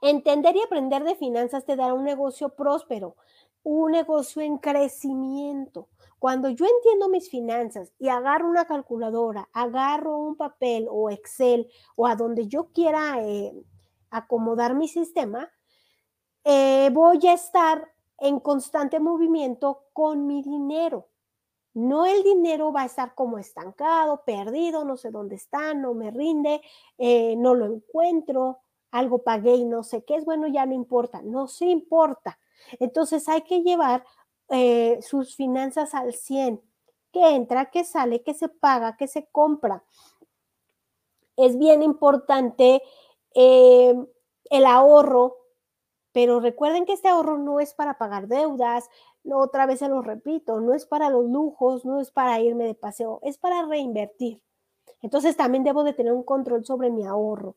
Entender 0.00 0.54
y 0.54 0.62
aprender 0.62 1.02
de 1.02 1.16
finanzas 1.16 1.64
te 1.64 1.74
dará 1.74 1.92
un 1.92 2.04
negocio 2.04 2.50
próspero, 2.50 3.16
un 3.62 3.92
negocio 3.92 4.42
en 4.42 4.58
crecimiento. 4.58 5.88
Cuando 6.18 6.48
yo 6.48 6.66
entiendo 6.66 7.08
mis 7.08 7.28
finanzas 7.28 7.92
y 7.98 8.08
agarro 8.08 8.48
una 8.48 8.66
calculadora, 8.66 9.48
agarro 9.52 10.18
un 10.18 10.36
papel 10.36 10.86
o 10.90 11.10
Excel 11.10 11.68
o 11.96 12.06
a 12.06 12.14
donde 12.14 12.46
yo 12.46 12.68
quiera 12.72 13.20
eh, 13.20 13.52
acomodar 14.10 14.74
mi 14.74 14.88
sistema, 14.88 15.50
eh, 16.44 16.90
voy 16.92 17.26
a 17.26 17.32
estar 17.32 17.92
en 18.18 18.38
constante 18.38 19.00
movimiento 19.00 19.86
con 19.92 20.26
mi 20.26 20.42
dinero. 20.42 21.08
No 21.74 22.04
el 22.04 22.22
dinero 22.22 22.72
va 22.72 22.82
a 22.82 22.86
estar 22.86 23.14
como 23.14 23.38
estancado, 23.38 24.24
perdido, 24.24 24.84
no 24.84 24.96
sé 24.96 25.10
dónde 25.10 25.36
está, 25.36 25.72
no 25.74 25.94
me 25.94 26.10
rinde, 26.10 26.60
eh, 26.98 27.34
no 27.36 27.54
lo 27.54 27.66
encuentro, 27.66 28.60
algo 28.90 29.22
pagué 29.24 29.54
y 29.56 29.64
no 29.64 29.82
sé 29.82 30.04
qué 30.04 30.16
es, 30.16 30.24
bueno, 30.24 30.46
ya 30.46 30.66
no 30.66 30.74
importa, 30.74 31.22
no 31.22 31.48
se 31.48 31.66
importa. 31.66 32.38
Entonces 32.78 33.28
hay 33.28 33.42
que 33.42 33.62
llevar 33.62 34.04
eh, 34.48 34.98
sus 35.02 35.36
finanzas 35.36 35.94
al 35.94 36.14
100, 36.14 36.60
que 37.12 37.34
entra, 37.34 37.70
que 37.70 37.84
sale, 37.84 38.22
que 38.22 38.34
se 38.34 38.48
paga, 38.48 38.96
que 38.96 39.08
se 39.08 39.26
compra. 39.30 39.84
Es 41.36 41.58
bien 41.58 41.82
importante 41.82 42.82
eh, 43.34 43.94
el 44.50 44.66
ahorro, 44.66 45.36
pero 46.12 46.40
recuerden 46.40 46.84
que 46.84 46.92
este 46.92 47.08
ahorro 47.08 47.38
no 47.38 47.60
es 47.60 47.74
para 47.74 47.98
pagar 47.98 48.28
deudas, 48.28 48.88
otra 49.30 49.66
vez 49.66 49.78
se 49.78 49.88
lo 49.88 50.02
repito, 50.02 50.60
no 50.60 50.74
es 50.74 50.86
para 50.86 51.08
los 51.10 51.24
lujos, 51.26 51.84
no 51.84 52.00
es 52.00 52.10
para 52.10 52.40
irme 52.40 52.64
de 52.64 52.74
paseo, 52.74 53.20
es 53.22 53.38
para 53.38 53.64
reinvertir. 53.64 54.42
Entonces 55.00 55.36
también 55.36 55.64
debo 55.64 55.84
de 55.84 55.92
tener 55.92 56.12
un 56.12 56.24
control 56.24 56.64
sobre 56.64 56.90
mi 56.90 57.06
ahorro. 57.06 57.56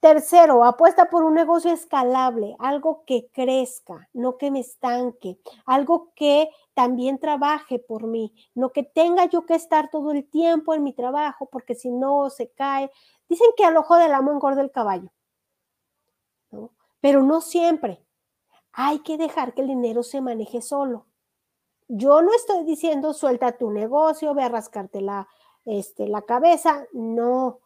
Tercero, 0.00 0.64
apuesta 0.64 1.10
por 1.10 1.22
un 1.24 1.34
negocio 1.34 1.70
escalable, 1.70 2.56
algo 2.58 3.04
que 3.04 3.28
crezca, 3.32 4.08
no 4.14 4.38
que 4.38 4.50
me 4.50 4.60
estanque, 4.60 5.38
algo 5.66 6.12
que 6.14 6.48
también 6.72 7.18
trabaje 7.18 7.78
por 7.78 8.06
mí, 8.06 8.32
no 8.54 8.72
que 8.72 8.82
tenga 8.82 9.26
yo 9.26 9.44
que 9.44 9.54
estar 9.54 9.90
todo 9.90 10.12
el 10.12 10.26
tiempo 10.26 10.72
en 10.72 10.84
mi 10.84 10.94
trabajo, 10.94 11.50
porque 11.52 11.74
si 11.74 11.90
no 11.90 12.30
se 12.30 12.50
cae. 12.50 12.90
Dicen 13.28 13.48
que 13.58 13.66
al 13.66 13.76
ojo 13.76 13.96
del 13.96 14.14
amo 14.14 14.32
engorda 14.32 14.62
el 14.62 14.70
caballo, 14.70 15.12
pero 17.02 17.22
no 17.22 17.42
siempre. 17.42 18.02
Hay 18.72 19.00
que 19.00 19.18
dejar 19.18 19.52
que 19.52 19.60
el 19.60 19.68
dinero 19.68 20.02
se 20.02 20.22
maneje 20.22 20.62
solo. 20.62 21.06
Yo 21.88 22.22
no 22.22 22.32
estoy 22.32 22.64
diciendo 22.64 23.12
suelta 23.12 23.58
tu 23.58 23.70
negocio, 23.70 24.32
ve 24.32 24.44
a 24.44 24.48
rascarte 24.48 25.02
la, 25.02 25.28
este, 25.66 26.08
la 26.08 26.22
cabeza, 26.22 26.86
no. 26.94 27.58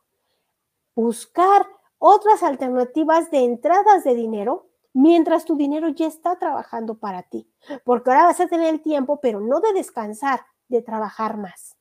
Buscar 0.96 1.66
otras 1.98 2.42
alternativas 2.42 3.30
de 3.30 3.44
entradas 3.44 4.04
de 4.04 4.14
dinero 4.14 4.68
mientras 4.94 5.44
tu 5.44 5.56
dinero 5.56 5.88
ya 5.88 6.06
está 6.06 6.38
trabajando 6.38 6.94
para 6.94 7.22
ti. 7.24 7.46
Porque 7.84 8.10
ahora 8.10 8.24
vas 8.24 8.40
a 8.40 8.48
tener 8.48 8.72
el 8.72 8.80
tiempo, 8.80 9.20
pero 9.20 9.40
no 9.40 9.60
de 9.60 9.72
descansar, 9.74 10.40
de 10.68 10.80
trabajar 10.80 11.36
más. 11.36 11.76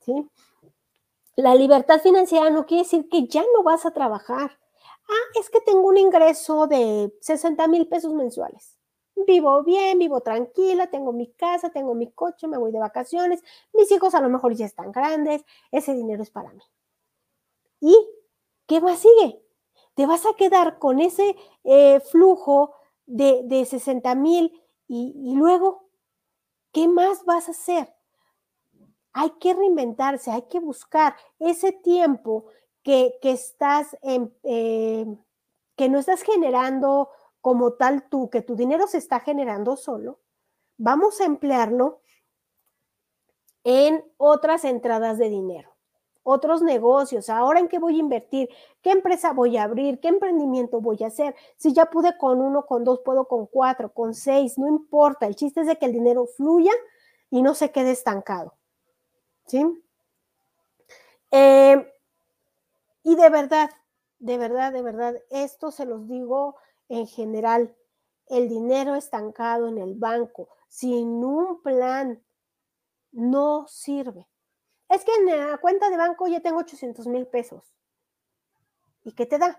¿Sí? 0.00 0.28
La 1.36 1.54
libertad 1.54 2.00
financiera 2.00 2.50
no 2.50 2.64
quiere 2.64 2.84
decir 2.84 3.08
que 3.08 3.26
ya 3.28 3.44
no 3.54 3.62
vas 3.62 3.84
a 3.84 3.90
trabajar. 3.90 4.58
Ah, 5.08 5.38
es 5.38 5.50
que 5.50 5.60
tengo 5.60 5.86
un 5.86 5.98
ingreso 5.98 6.66
de 6.66 7.14
60 7.20 7.68
mil 7.68 7.86
pesos 7.86 8.12
mensuales. 8.12 8.76
Vivo 9.26 9.62
bien, 9.62 9.98
vivo 9.98 10.20
tranquila, 10.20 10.88
tengo 10.88 11.12
mi 11.12 11.32
casa, 11.32 11.70
tengo 11.70 11.94
mi 11.94 12.10
coche, 12.10 12.48
me 12.48 12.58
voy 12.58 12.72
de 12.72 12.78
vacaciones, 12.78 13.42
mis 13.72 13.90
hijos 13.90 14.14
a 14.14 14.20
lo 14.20 14.28
mejor 14.28 14.54
ya 14.54 14.66
están 14.66 14.92
grandes, 14.92 15.44
ese 15.70 15.94
dinero 15.94 16.22
es 16.22 16.30
para 16.30 16.52
mí. 16.52 16.62
Y 17.80 17.96
¿qué 18.66 18.80
más 18.80 19.00
sigue? 19.00 19.42
Te 19.94 20.06
vas 20.06 20.26
a 20.26 20.34
quedar 20.34 20.78
con 20.78 21.00
ese 21.00 21.36
eh, 21.64 22.00
flujo 22.00 22.74
de, 23.06 23.42
de 23.44 23.64
60 23.64 24.14
mil 24.14 24.62
y, 24.88 25.34
luego, 25.34 25.88
¿qué 26.72 26.86
más 26.86 27.24
vas 27.24 27.48
a 27.48 27.52
hacer? 27.52 27.92
Hay 29.12 29.30
que 29.40 29.54
reinventarse, 29.54 30.30
hay 30.30 30.42
que 30.42 30.60
buscar 30.60 31.16
ese 31.38 31.72
tiempo 31.72 32.46
que, 32.82 33.18
estás 33.22 33.96
en, 34.02 34.32
eh, 34.44 35.06
que 35.74 35.88
no 35.88 35.98
estás 35.98 36.22
generando 36.22 37.10
como 37.40 37.72
tal 37.72 38.08
tú, 38.08 38.30
que 38.30 38.42
tu 38.42 38.54
dinero 38.54 38.86
se 38.86 38.98
está 38.98 39.20
generando 39.20 39.76
solo, 39.76 40.20
vamos 40.76 41.20
a 41.20 41.24
emplearlo 41.24 42.00
en 43.64 44.04
otras 44.16 44.64
entradas 44.64 45.18
de 45.18 45.28
dinero 45.28 45.75
otros 46.28 46.60
negocios, 46.60 47.30
ahora 47.30 47.60
en 47.60 47.68
qué 47.68 47.78
voy 47.78 47.96
a 47.96 48.00
invertir, 48.00 48.48
qué 48.82 48.90
empresa 48.90 49.32
voy 49.32 49.56
a 49.56 49.62
abrir, 49.62 50.00
qué 50.00 50.08
emprendimiento 50.08 50.80
voy 50.80 50.98
a 51.04 51.06
hacer. 51.06 51.36
Si 51.56 51.72
ya 51.72 51.86
pude 51.86 52.18
con 52.18 52.40
uno, 52.40 52.66
con 52.66 52.82
dos, 52.82 53.00
puedo 53.04 53.28
con 53.28 53.46
cuatro, 53.46 53.92
con 53.92 54.12
seis, 54.12 54.58
no 54.58 54.66
importa. 54.66 55.26
El 55.26 55.36
chiste 55.36 55.60
es 55.60 55.68
de 55.68 55.78
que 55.78 55.86
el 55.86 55.92
dinero 55.92 56.26
fluya 56.26 56.72
y 57.30 57.42
no 57.42 57.54
se 57.54 57.70
quede 57.70 57.92
estancado. 57.92 58.54
¿Sí? 59.46 59.64
Eh, 61.30 61.92
y 63.04 63.14
de 63.14 63.30
verdad, 63.30 63.70
de 64.18 64.36
verdad, 64.36 64.72
de 64.72 64.82
verdad, 64.82 65.14
esto 65.30 65.70
se 65.70 65.86
los 65.86 66.08
digo 66.08 66.56
en 66.88 67.06
general, 67.06 67.72
el 68.26 68.48
dinero 68.48 68.96
estancado 68.96 69.68
en 69.68 69.78
el 69.78 69.94
banco, 69.94 70.48
sin 70.66 71.24
un 71.24 71.62
plan, 71.62 72.20
no 73.12 73.66
sirve. 73.68 74.26
Es 74.88 75.04
que 75.04 75.12
en 75.14 75.26
la 75.26 75.58
cuenta 75.58 75.90
de 75.90 75.96
banco 75.96 76.26
ya 76.28 76.40
tengo 76.40 76.58
800 76.58 77.06
mil 77.06 77.26
pesos. 77.26 77.74
¿Y 79.04 79.12
qué 79.12 79.26
te 79.26 79.38
da? 79.38 79.58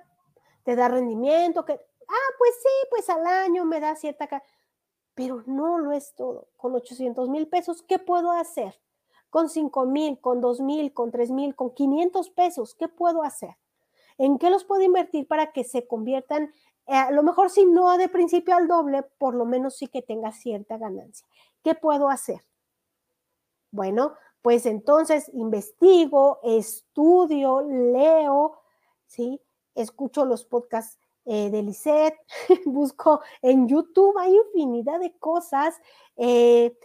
Te 0.63 0.75
da 0.75 0.87
rendimiento, 0.89 1.65
ah, 1.67 2.33
pues 2.37 2.51
sí, 2.61 2.87
pues 2.89 3.09
al 3.09 3.25
año 3.25 3.65
me 3.65 3.79
da 3.79 3.95
cierta... 3.95 4.43
Pero 5.13 5.43
no 5.47 5.79
lo 5.79 5.93
es 5.93 6.13
todo. 6.15 6.49
Con 6.57 6.75
800 6.75 7.29
mil 7.29 7.47
pesos, 7.47 7.81
¿qué 7.81 7.97
puedo 7.97 8.31
hacer? 8.31 8.79
Con 9.29 9.49
5 9.49 9.85
mil, 9.85 10.19
con 10.21 10.41
2 10.41 10.61
mil, 10.61 10.93
con 10.93 11.11
3 11.11 11.31
mil, 11.31 11.55
con 11.55 11.73
500 11.73 12.29
pesos, 12.29 12.75
¿qué 12.75 12.87
puedo 12.87 13.23
hacer? 13.23 13.57
¿En 14.17 14.37
qué 14.37 14.49
los 14.49 14.63
puedo 14.63 14.81
invertir 14.83 15.27
para 15.27 15.51
que 15.51 15.63
se 15.63 15.87
conviertan, 15.87 16.53
eh, 16.87 16.95
a 16.95 17.11
lo 17.11 17.23
mejor 17.23 17.49
si 17.49 17.65
no 17.65 17.97
de 17.97 18.09
principio 18.09 18.55
al 18.55 18.67
doble, 18.67 19.03
por 19.03 19.35
lo 19.35 19.45
menos 19.45 19.77
sí 19.77 19.87
que 19.87 20.01
tenga 20.01 20.31
cierta 20.31 20.77
ganancia? 20.77 21.27
¿Qué 21.63 21.75
puedo 21.75 22.09
hacer? 22.09 22.45
Bueno, 23.71 24.15
pues 24.47 24.65
entonces 24.65 25.29
investigo, 25.33 26.39
estudio, 26.41 27.63
leo, 27.63 28.57
¿sí? 29.05 29.41
Escucho 29.75 30.23
los 30.23 30.45
podcasts 30.45 30.97
eh, 31.25 31.49
de 31.49 31.63
Lisette, 31.63 32.15
busco 32.65 33.19
en 33.41 33.67
YouTube, 33.67 34.17
hay 34.17 34.33
infinidad 34.33 35.01
de 35.01 35.17
cosas. 35.17 35.75
Eh, 36.15 36.79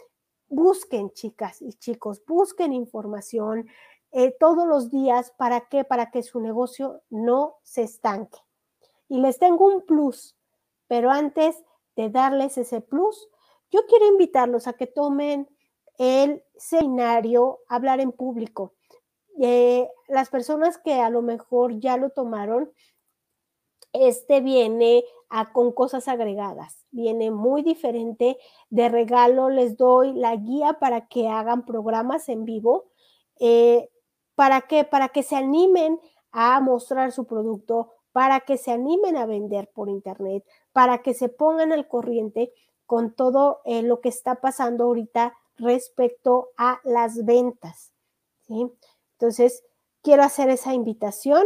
busquen, 0.49 1.11
chicas 1.11 1.61
y 1.61 1.71
chicos, 1.75 2.21
busquen 2.27 2.73
información 2.73 3.69
eh, 4.11 4.35
todos 4.37 4.67
los 4.67 4.89
días. 4.89 5.31
¿Para 5.37 5.69
qué? 5.69 5.85
Para 5.85 6.11
que 6.11 6.21
su 6.21 6.41
negocio 6.41 7.01
no 7.09 7.59
se 7.63 7.83
estanque. 7.83 8.39
Y 9.07 9.21
les 9.21 9.39
tengo 9.39 9.67
un 9.67 9.85
plus, 9.85 10.35
pero 10.87 11.11
antes 11.11 11.63
de 11.95 12.09
darles 12.09 12.57
ese 12.57 12.81
plus, 12.81 13.29
yo 13.71 13.85
quiero 13.87 14.05
invitarlos 14.05 14.67
a 14.67 14.73
que 14.73 14.85
tomen 14.85 15.47
el 15.97 16.43
seminario 16.55 17.59
Hablar 17.67 17.99
en 17.99 18.11
Público. 18.11 18.73
Eh, 19.41 19.89
las 20.07 20.29
personas 20.29 20.77
que 20.77 20.93
a 21.01 21.09
lo 21.09 21.21
mejor 21.21 21.79
ya 21.79 21.97
lo 21.97 22.11
tomaron, 22.11 22.71
este 23.91 24.41
viene 24.41 25.03
a, 25.29 25.51
con 25.51 25.71
cosas 25.71 26.07
agregadas, 26.07 26.85
viene 26.91 27.31
muy 27.31 27.61
diferente. 27.61 28.37
De 28.69 28.89
regalo 28.89 29.49
les 29.49 29.77
doy 29.77 30.13
la 30.13 30.35
guía 30.35 30.73
para 30.79 31.07
que 31.07 31.27
hagan 31.27 31.65
programas 31.65 32.29
en 32.29 32.45
vivo. 32.45 32.85
Eh, 33.39 33.89
¿Para 34.35 34.61
qué? 34.61 34.83
Para 34.83 35.09
que 35.09 35.23
se 35.23 35.35
animen 35.35 35.99
a 36.31 36.59
mostrar 36.59 37.11
su 37.11 37.25
producto, 37.25 37.91
para 38.11 38.41
que 38.41 38.57
se 38.57 38.71
animen 38.71 39.15
a 39.17 39.25
vender 39.25 39.69
por 39.73 39.89
internet, 39.89 40.43
para 40.71 41.03
que 41.03 41.13
se 41.13 41.29
pongan 41.29 41.71
al 41.71 41.87
corriente 41.87 42.51
con 42.85 43.13
todo 43.15 43.61
eh, 43.65 43.83
lo 43.83 44.01
que 44.01 44.09
está 44.09 44.41
pasando 44.41 44.85
ahorita 44.85 45.33
respecto 45.57 46.49
a 46.57 46.79
las 46.83 47.25
ventas. 47.25 47.93
¿sí? 48.47 48.67
Entonces, 49.19 49.63
quiero 50.01 50.23
hacer 50.23 50.49
esa 50.49 50.73
invitación. 50.73 51.45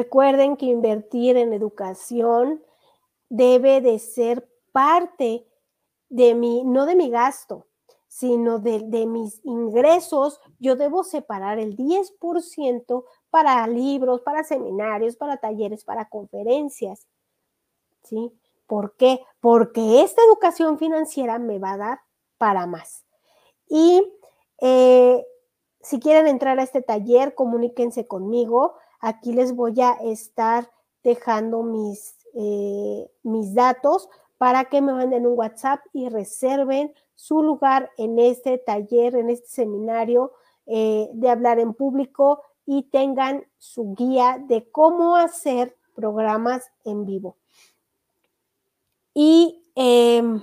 Recuerden 0.00 0.56
que 0.56 0.64
invertir 0.64 1.36
en 1.36 1.52
educación 1.52 2.64
debe 3.28 3.82
de 3.82 3.98
ser 3.98 4.48
parte 4.72 5.46
de 6.08 6.34
mi, 6.34 6.64
no 6.64 6.86
de 6.86 6.94
mi 6.94 7.10
gasto, 7.10 7.66
sino 8.08 8.60
de, 8.60 9.04
mis 9.04 9.44
ingresos. 9.44 10.40
Yo 10.58 10.76
debo 10.76 11.04
separar 11.04 11.58
el 11.58 11.76
10% 11.76 13.04
para 13.28 13.66
libros, 13.66 14.22
para 14.22 14.42
seminarios, 14.42 15.16
para 15.16 15.36
talleres, 15.36 15.84
para 15.84 16.08
conferencias. 16.08 17.06
¿Sí? 18.02 18.32
¿Por 18.66 18.96
qué? 18.96 19.20
Porque 19.40 20.00
esta 20.00 20.22
educación 20.24 20.78
financiera 20.78 21.38
me 21.38 21.58
va 21.58 21.72
a 21.72 21.76
dar 21.76 22.00
para 22.38 22.66
más. 22.66 23.04
Y 23.68 24.02
eh, 24.62 25.26
si 25.82 26.00
quieren 26.00 26.26
entrar 26.26 26.58
a 26.58 26.62
este 26.62 26.80
taller, 26.80 27.34
comuníquense 27.34 28.06
conmigo 28.06 28.76
aquí 29.00 29.32
les 29.32 29.54
voy 29.54 29.80
a 29.80 29.92
estar 30.02 30.70
dejando 31.02 31.62
mis, 31.62 32.14
eh, 32.34 33.10
mis 33.22 33.54
datos 33.54 34.08
para 34.38 34.64
que 34.66 34.80
me 34.80 34.92
manden 34.92 35.26
un 35.26 35.38
WhatsApp 35.38 35.80
y 35.92 36.08
reserven 36.08 36.94
su 37.14 37.42
lugar 37.42 37.90
en 37.98 38.18
este 38.18 38.56
taller, 38.58 39.16
en 39.16 39.28
este 39.28 39.48
seminario 39.48 40.32
eh, 40.66 41.10
de 41.12 41.28
hablar 41.28 41.58
en 41.58 41.74
público 41.74 42.42
y 42.64 42.84
tengan 42.84 43.44
su 43.58 43.94
guía 43.94 44.42
de 44.46 44.70
cómo 44.70 45.16
hacer 45.16 45.76
programas 45.94 46.70
en 46.84 47.04
vivo. 47.04 47.36
Y 49.12 49.62
em, 49.74 50.40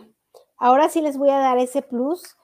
ahora 0.57 0.89
sí 0.89 1.01
les 1.01 1.17
voy 1.17 1.29
a 1.29 1.39
dar 1.39 1.57
ese 1.57 1.81
plus. 1.81 2.37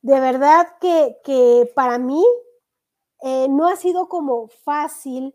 De 0.00 0.20
verdad 0.20 0.68
que, 0.80 1.70
para 1.74 1.98
mí 1.98 2.24
eh, 3.26 3.48
no 3.48 3.68
ha 3.68 3.76
sido 3.76 4.10
como 4.10 4.48
fácil 4.48 5.34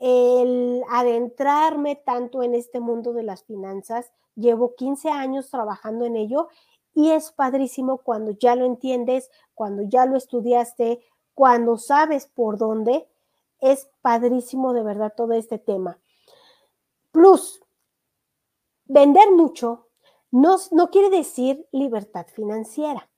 el 0.00 0.82
adentrarme 0.90 1.94
tanto 1.94 2.42
en 2.42 2.52
este 2.52 2.80
mundo 2.80 3.12
de 3.12 3.22
las 3.22 3.44
finanzas. 3.44 4.10
Llevo 4.34 4.74
15 4.74 5.10
años 5.10 5.48
trabajando 5.48 6.04
en 6.04 6.16
ello 6.16 6.48
y 6.94 7.10
es 7.10 7.30
padrísimo 7.30 7.98
cuando 7.98 8.32
ya 8.32 8.56
lo 8.56 8.64
entiendes, 8.64 9.30
cuando 9.54 9.84
ya 9.84 10.04
lo 10.04 10.16
estudiaste, 10.16 10.98
cuando 11.32 11.78
sabes 11.78 12.26
por 12.26 12.58
dónde. 12.58 13.08
Es 13.60 13.88
padrísimo 14.02 14.72
de 14.72 14.82
verdad 14.82 15.12
todo 15.16 15.34
este 15.34 15.58
tema. 15.58 16.00
Plus, 17.12 17.62
vender 18.86 19.30
mucho 19.30 19.86
no, 20.32 20.56
no 20.72 20.90
quiere 20.90 21.08
decir 21.08 21.68
libertad 21.70 22.26
financiera. 22.26 23.08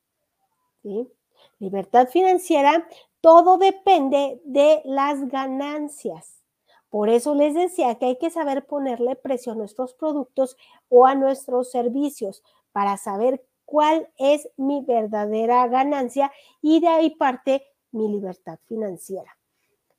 Libertad 1.58 2.08
financiera, 2.08 2.86
todo 3.20 3.58
depende 3.58 4.40
de 4.44 4.82
las 4.84 5.28
ganancias. 5.28 6.42
Por 6.88 7.08
eso 7.08 7.34
les 7.34 7.54
decía 7.54 7.94
que 7.96 8.06
hay 8.06 8.18
que 8.18 8.30
saber 8.30 8.66
ponerle 8.66 9.14
precio 9.14 9.52
a 9.52 9.54
nuestros 9.54 9.94
productos 9.94 10.56
o 10.88 11.06
a 11.06 11.14
nuestros 11.14 11.70
servicios 11.70 12.42
para 12.72 12.96
saber 12.96 13.44
cuál 13.64 14.08
es 14.18 14.48
mi 14.56 14.84
verdadera 14.84 15.68
ganancia 15.68 16.32
y 16.60 16.80
de 16.80 16.88
ahí 16.88 17.10
parte 17.10 17.62
mi 17.92 18.08
libertad 18.08 18.58
financiera. 18.66 19.38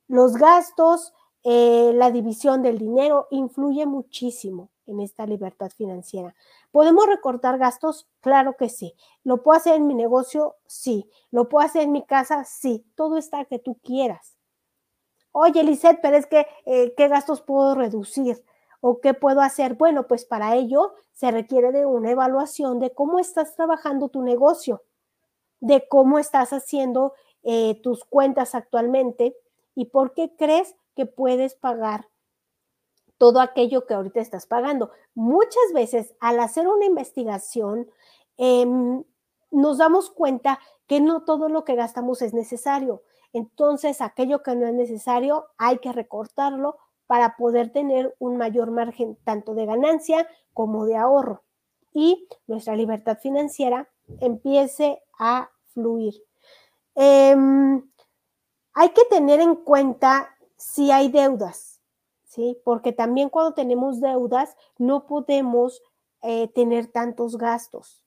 Los 0.08 0.34
gastos, 0.34 1.14
eh, 1.42 1.92
la 1.94 2.10
división 2.10 2.62
del 2.62 2.78
dinero 2.78 3.28
influye 3.30 3.86
muchísimo 3.86 4.71
en 4.86 5.00
esta 5.00 5.26
libertad 5.26 5.70
financiera. 5.70 6.34
¿Podemos 6.70 7.06
recortar 7.06 7.58
gastos? 7.58 8.08
Claro 8.20 8.56
que 8.56 8.68
sí. 8.68 8.94
¿Lo 9.24 9.42
puedo 9.42 9.56
hacer 9.56 9.76
en 9.76 9.86
mi 9.86 9.94
negocio? 9.94 10.56
Sí. 10.66 11.10
¿Lo 11.30 11.48
puedo 11.48 11.64
hacer 11.64 11.82
en 11.82 11.92
mi 11.92 12.04
casa? 12.04 12.44
Sí. 12.44 12.84
Todo 12.94 13.16
está 13.16 13.44
que 13.44 13.58
tú 13.58 13.78
quieras. 13.82 14.36
Oye, 15.32 15.64
Lisette, 15.64 16.00
pero 16.02 16.16
es 16.16 16.26
que, 16.26 16.46
eh, 16.66 16.94
¿qué 16.96 17.08
gastos 17.08 17.40
puedo 17.40 17.74
reducir? 17.74 18.44
¿O 18.80 19.00
qué 19.00 19.14
puedo 19.14 19.40
hacer? 19.40 19.74
Bueno, 19.74 20.06
pues 20.06 20.24
para 20.26 20.56
ello 20.56 20.94
se 21.12 21.30
requiere 21.30 21.72
de 21.72 21.86
una 21.86 22.10
evaluación 22.10 22.80
de 22.80 22.92
cómo 22.92 23.18
estás 23.18 23.54
trabajando 23.54 24.08
tu 24.08 24.22
negocio, 24.22 24.82
de 25.60 25.86
cómo 25.88 26.18
estás 26.18 26.52
haciendo 26.52 27.14
eh, 27.44 27.80
tus 27.82 28.04
cuentas 28.04 28.54
actualmente 28.54 29.36
y 29.74 29.86
por 29.86 30.12
qué 30.12 30.34
crees 30.36 30.74
que 30.94 31.06
puedes 31.06 31.54
pagar 31.54 32.08
todo 33.22 33.40
aquello 33.40 33.86
que 33.86 33.94
ahorita 33.94 34.20
estás 34.20 34.46
pagando. 34.46 34.90
Muchas 35.14 35.72
veces 35.72 36.12
al 36.18 36.40
hacer 36.40 36.66
una 36.66 36.86
investigación, 36.86 37.88
em, 38.36 39.04
nos 39.52 39.78
damos 39.78 40.10
cuenta 40.10 40.58
que 40.88 40.98
no 41.00 41.22
todo 41.22 41.48
lo 41.48 41.64
que 41.64 41.76
gastamos 41.76 42.20
es 42.20 42.34
necesario. 42.34 43.04
Entonces, 43.32 44.00
aquello 44.00 44.42
que 44.42 44.56
no 44.56 44.66
es 44.66 44.74
necesario 44.74 45.46
hay 45.56 45.78
que 45.78 45.92
recortarlo 45.92 46.78
para 47.06 47.36
poder 47.36 47.70
tener 47.70 48.12
un 48.18 48.38
mayor 48.38 48.72
margen 48.72 49.16
tanto 49.22 49.54
de 49.54 49.66
ganancia 49.66 50.26
como 50.52 50.84
de 50.84 50.96
ahorro 50.96 51.44
y 51.92 52.26
nuestra 52.48 52.74
libertad 52.74 53.18
financiera 53.18 53.88
empiece 54.18 55.00
a 55.16 55.48
fluir. 55.72 56.14
Em, 56.96 57.88
hay 58.74 58.88
que 58.88 59.04
tener 59.04 59.38
en 59.38 59.54
cuenta 59.54 60.28
si 60.56 60.90
hay 60.90 61.08
deudas. 61.08 61.71
¿Sí? 62.32 62.58
Porque 62.64 62.92
también 62.92 63.28
cuando 63.28 63.52
tenemos 63.52 64.00
deudas 64.00 64.56
no 64.78 65.06
podemos 65.06 65.82
eh, 66.22 66.48
tener 66.48 66.86
tantos 66.86 67.36
gastos. 67.36 68.06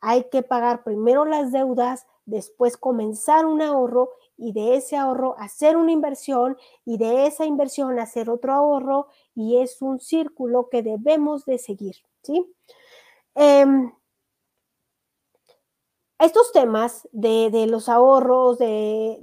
Hay 0.00 0.24
que 0.24 0.42
pagar 0.42 0.82
primero 0.82 1.24
las 1.24 1.52
deudas, 1.52 2.08
después 2.24 2.76
comenzar 2.76 3.46
un 3.46 3.62
ahorro 3.62 4.10
y 4.36 4.52
de 4.52 4.74
ese 4.74 4.96
ahorro 4.96 5.36
hacer 5.38 5.76
una 5.76 5.92
inversión 5.92 6.56
y 6.84 6.98
de 6.98 7.26
esa 7.26 7.44
inversión 7.44 7.96
hacer 8.00 8.28
otro 8.28 8.52
ahorro 8.54 9.06
y 9.36 9.58
es 9.58 9.80
un 9.80 10.00
círculo 10.00 10.68
que 10.68 10.82
debemos 10.82 11.44
de 11.44 11.58
seguir, 11.58 11.94
¿sí? 12.22 12.52
Em, 13.36 13.92
estos 16.22 16.52
temas 16.52 17.08
de, 17.10 17.66
los 17.68 17.88
ahorros, 17.88 18.56
de, 18.56 19.18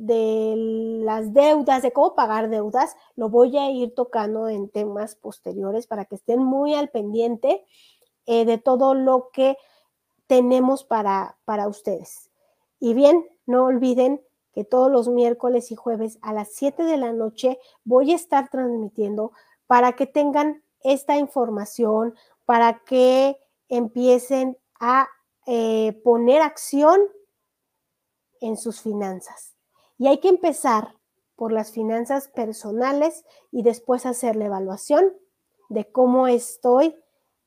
las 1.02 1.34
deudas, 1.34 1.82
de 1.82 1.94
cómo 1.94 2.14
pagar 2.14 2.50
deudas, 2.50 2.98
lo 3.16 3.30
voy 3.30 3.58
a 3.58 3.72
ir 3.72 3.96
tocando 3.96 4.50
en 4.50 4.70
temas 4.70 5.16
posteriores 5.16 5.88
para 5.88 6.04
que 6.04 6.16
estén 6.16 6.44
muy 6.44 6.74
al 6.74 6.90
pendiente 6.90 7.64
eh, 8.26 8.44
de 8.44 8.58
todo 8.58 8.96
lo 8.96 9.30
que 9.32 9.56
tenemos 10.28 10.84
para, 10.84 11.38
para 11.46 11.70
ustedes. 11.70 12.30
Y 12.82 12.94
bien, 12.94 13.26
no 13.46 13.64
olviden 13.64 14.22
que 14.54 14.66
todos 14.66 14.92
los 14.92 15.08
miércoles 15.08 15.72
y 15.72 15.76
jueves 15.76 16.20
a 16.22 16.34
las 16.34 16.50
7 16.54 16.84
de 16.84 16.98
la 16.98 17.14
noche 17.14 17.60
voy 17.86 18.12
a 18.12 18.16
estar 18.16 18.50
transmitiendo 18.50 19.32
para 19.68 19.94
que 19.94 20.06
tengan 20.06 20.64
esta 20.82 21.18
información, 21.18 22.14
para 22.44 22.80
que 22.84 23.38
empiecen 23.70 24.58
a 24.82 25.08
eh, 25.52 26.00
poner 26.04 26.44
acción 26.44 27.02
en 28.40 28.56
sus 28.56 28.82
finanzas. 28.82 29.56
Y 29.98 30.06
hay 30.06 30.20
que 30.20 30.30
empezar 30.30 30.94
por 31.36 31.52
las 31.52 31.72
finanzas 31.72 32.28
personales 32.28 33.26
y 33.50 33.64
después 33.64 34.06
hacer 34.06 34.36
la 34.36 34.46
evaluación 34.46 35.12
de 35.70 35.92
cómo 35.92 36.28
estoy 36.28 36.96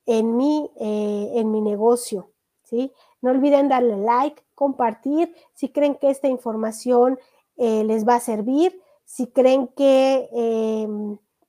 en 0.05 0.35
mi, 0.35 0.69
eh, 0.81 1.31
en 1.35 1.49
mi 1.51 1.61
negocio. 1.61 2.29
¿sí? 2.63 2.91
No 3.21 3.31
olviden 3.31 3.69
darle 3.69 3.95
like, 3.95 4.43
compartir 4.53 5.33
si 5.53 5.69
creen 5.69 5.95
que 5.95 6.09
esta 6.09 6.27
información 6.27 7.17
eh, 7.55 7.85
les 7.85 8.05
va 8.05 8.15
a 8.15 8.19
servir, 8.19 8.81
si 9.05 9.27
creen 9.27 9.69
que 9.69 10.27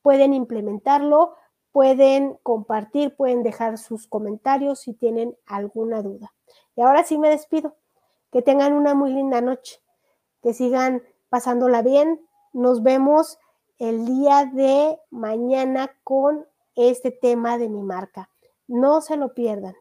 pueden 0.02 0.34
implementarlo, 0.34 1.34
pueden 1.72 2.38
compartir, 2.44 3.16
pueden 3.16 3.42
dejar 3.42 3.78
sus 3.78 4.06
comentarios 4.06 4.78
si 4.78 4.94
tienen 4.94 5.36
alguna 5.46 6.00
duda. 6.02 6.32
Y 6.76 6.82
ahora 6.82 7.04
sí 7.04 7.18
me 7.18 7.30
despido. 7.30 7.76
Que 8.32 8.42
tengan 8.42 8.72
una 8.72 8.94
muy 8.94 9.12
linda 9.12 9.40
noche. 9.40 9.80
Que 10.42 10.52
sigan 10.54 11.02
pasándola 11.28 11.82
bien. 11.82 12.20
Nos 12.52 12.82
vemos 12.82 13.38
el 13.78 14.06
día 14.06 14.50
de 14.52 14.98
mañana 15.10 15.90
con 16.04 16.46
este 16.74 17.10
tema 17.10 17.58
de 17.58 17.68
mi 17.68 17.82
marca. 17.82 18.30
No 18.66 19.00
se 19.00 19.16
lo 19.16 19.34
pierdan. 19.34 19.74